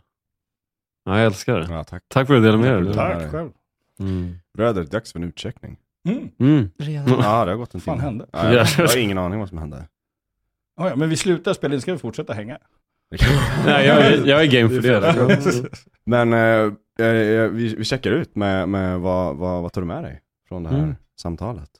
[1.04, 1.66] Ja, jag älskar det.
[1.74, 2.02] Ja, tack.
[2.08, 2.94] Tack för att du delade med dig.
[2.94, 3.30] Tack.
[3.30, 3.50] Själv.
[4.00, 4.34] Mm.
[4.54, 5.76] Bröder, dags för en utcheckning.
[6.08, 6.28] Mm.
[6.40, 6.70] Mm.
[6.78, 7.08] Redan.
[7.08, 8.04] Ja, det har gått en Vad fan timme.
[8.04, 8.26] hände?
[8.32, 9.84] Ja, jag, jag har ingen aning vad som hände.
[10.76, 12.58] Ja, ja, men vi slutar spela in, ska vi fortsätta hänga?
[13.66, 15.68] Nej, jag, är- jag är game för det.
[16.04, 20.04] Men eh, eh, vi, vi checkar ut med, med vad, vad, vad tar du med
[20.04, 20.94] dig från det här Mm.
[21.20, 21.70] samtalet?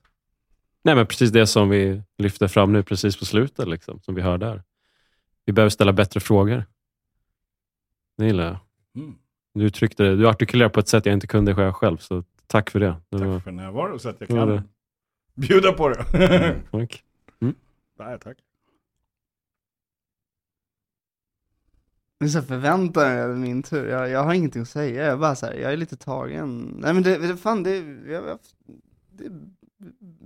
[0.84, 4.22] Nej, men precis det som vi lyfter fram nu precis på slutet, liksom, som vi
[4.22, 4.62] hör där.
[5.44, 6.64] Vi behöver ställa bättre frågor.
[8.18, 8.56] Det gillar jag.
[9.04, 9.14] Mm.
[9.54, 12.70] Du uttryckte det, du artikulerar på ett sätt jag inte kunde själv, själv så tack
[12.70, 12.94] för det.
[13.10, 14.62] det var, Tack för närvaro så att jag var kan det.
[15.34, 16.04] bjuda på det.
[16.70, 17.02] Tack.
[17.98, 18.36] Nej, tack.
[22.22, 23.88] Det är så här förväntan över min tur.
[23.88, 25.04] Jag, jag har ingenting att säga.
[25.04, 26.76] Jag är bara så här, jag är lite tagen.
[26.78, 27.76] Nej men det, fan det,
[28.12, 28.38] jag, jag,
[29.10, 29.32] det är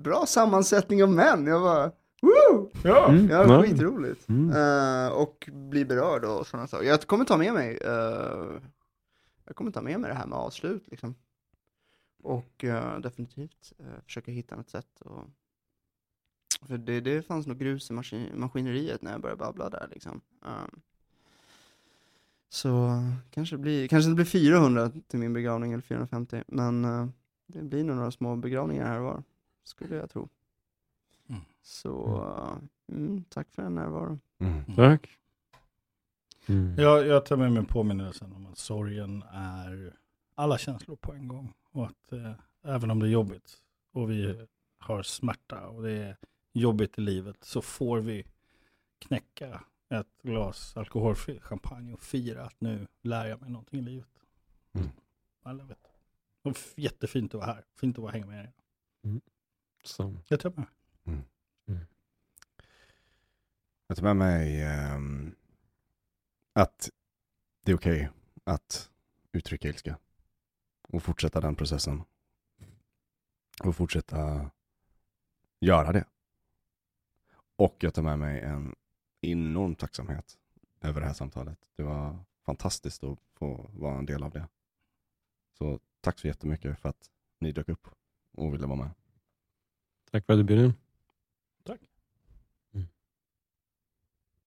[0.02, 1.46] bra sammansättning av män.
[1.46, 1.92] Jag bara,
[2.22, 2.70] woo!
[2.84, 3.08] Ja.
[3.08, 3.28] Mm.
[3.28, 3.62] Ja, Ja.
[3.62, 4.28] skitroligt.
[4.28, 4.50] Mm.
[4.50, 6.84] Eh, och bli berörd och sådana saker.
[6.86, 8.60] Jag kommer ta med mig, eh,
[9.44, 11.14] jag kommer ta med mig det här med avslut liksom.
[12.22, 15.00] Och eh, definitivt uh, försöka hitta något sätt.
[15.00, 15.24] Och,
[16.68, 20.20] för det, det fanns nog grus i maskin, maskineriet när jag började babbla där liksom.
[20.44, 20.80] Um,
[22.48, 26.42] så kanske det blir, kanske det blir 400 till min begravning eller 450.
[26.48, 27.08] Men eh,
[27.46, 29.22] det blir nog några små begravningar här och var.
[29.64, 30.28] Skulle jag tro.
[31.28, 31.40] Mm.
[31.62, 32.22] Så
[32.88, 34.20] eh, mm, tack för den närvaron.
[34.38, 34.64] Mm.
[34.76, 35.18] Tack.
[36.46, 36.74] Mm.
[36.78, 39.92] Jag, jag tar med mig påminnelsen om att sorgen är
[40.34, 41.52] alla känslor på en gång.
[41.70, 42.32] Och att eh,
[42.64, 43.56] även om det är jobbigt
[43.92, 44.46] och vi
[44.78, 46.16] har smärta och det är
[46.52, 48.24] jobbigt i livet så får vi
[48.98, 54.22] knäcka ett glas alkoholfri champagne och fira att nu lär jag mig någonting i livet.
[54.72, 54.88] Mm.
[55.58, 55.88] Love it.
[56.42, 57.64] Och jättefint att vara här.
[57.74, 58.52] Fint att vara hänga med er.
[59.84, 60.16] Så.
[60.28, 60.66] Jag tar med.
[63.86, 65.34] Jag tar med mig ehm,
[66.52, 66.90] att
[67.62, 68.10] det är okej
[68.44, 68.90] att
[69.32, 69.98] uttrycka ilska.
[70.88, 72.02] Och fortsätta den processen.
[73.64, 74.50] Och fortsätta
[75.60, 76.04] göra det.
[77.56, 78.74] Och jag tar med mig en
[79.20, 80.38] enorm tacksamhet
[80.80, 81.58] över det här samtalet.
[81.76, 84.48] Det var fantastiskt att få vara en del av det.
[85.58, 87.88] Så tack så jättemycket för att ni dök upp
[88.32, 88.90] och ville vara med.
[90.10, 90.74] Tack för att du bjöd in.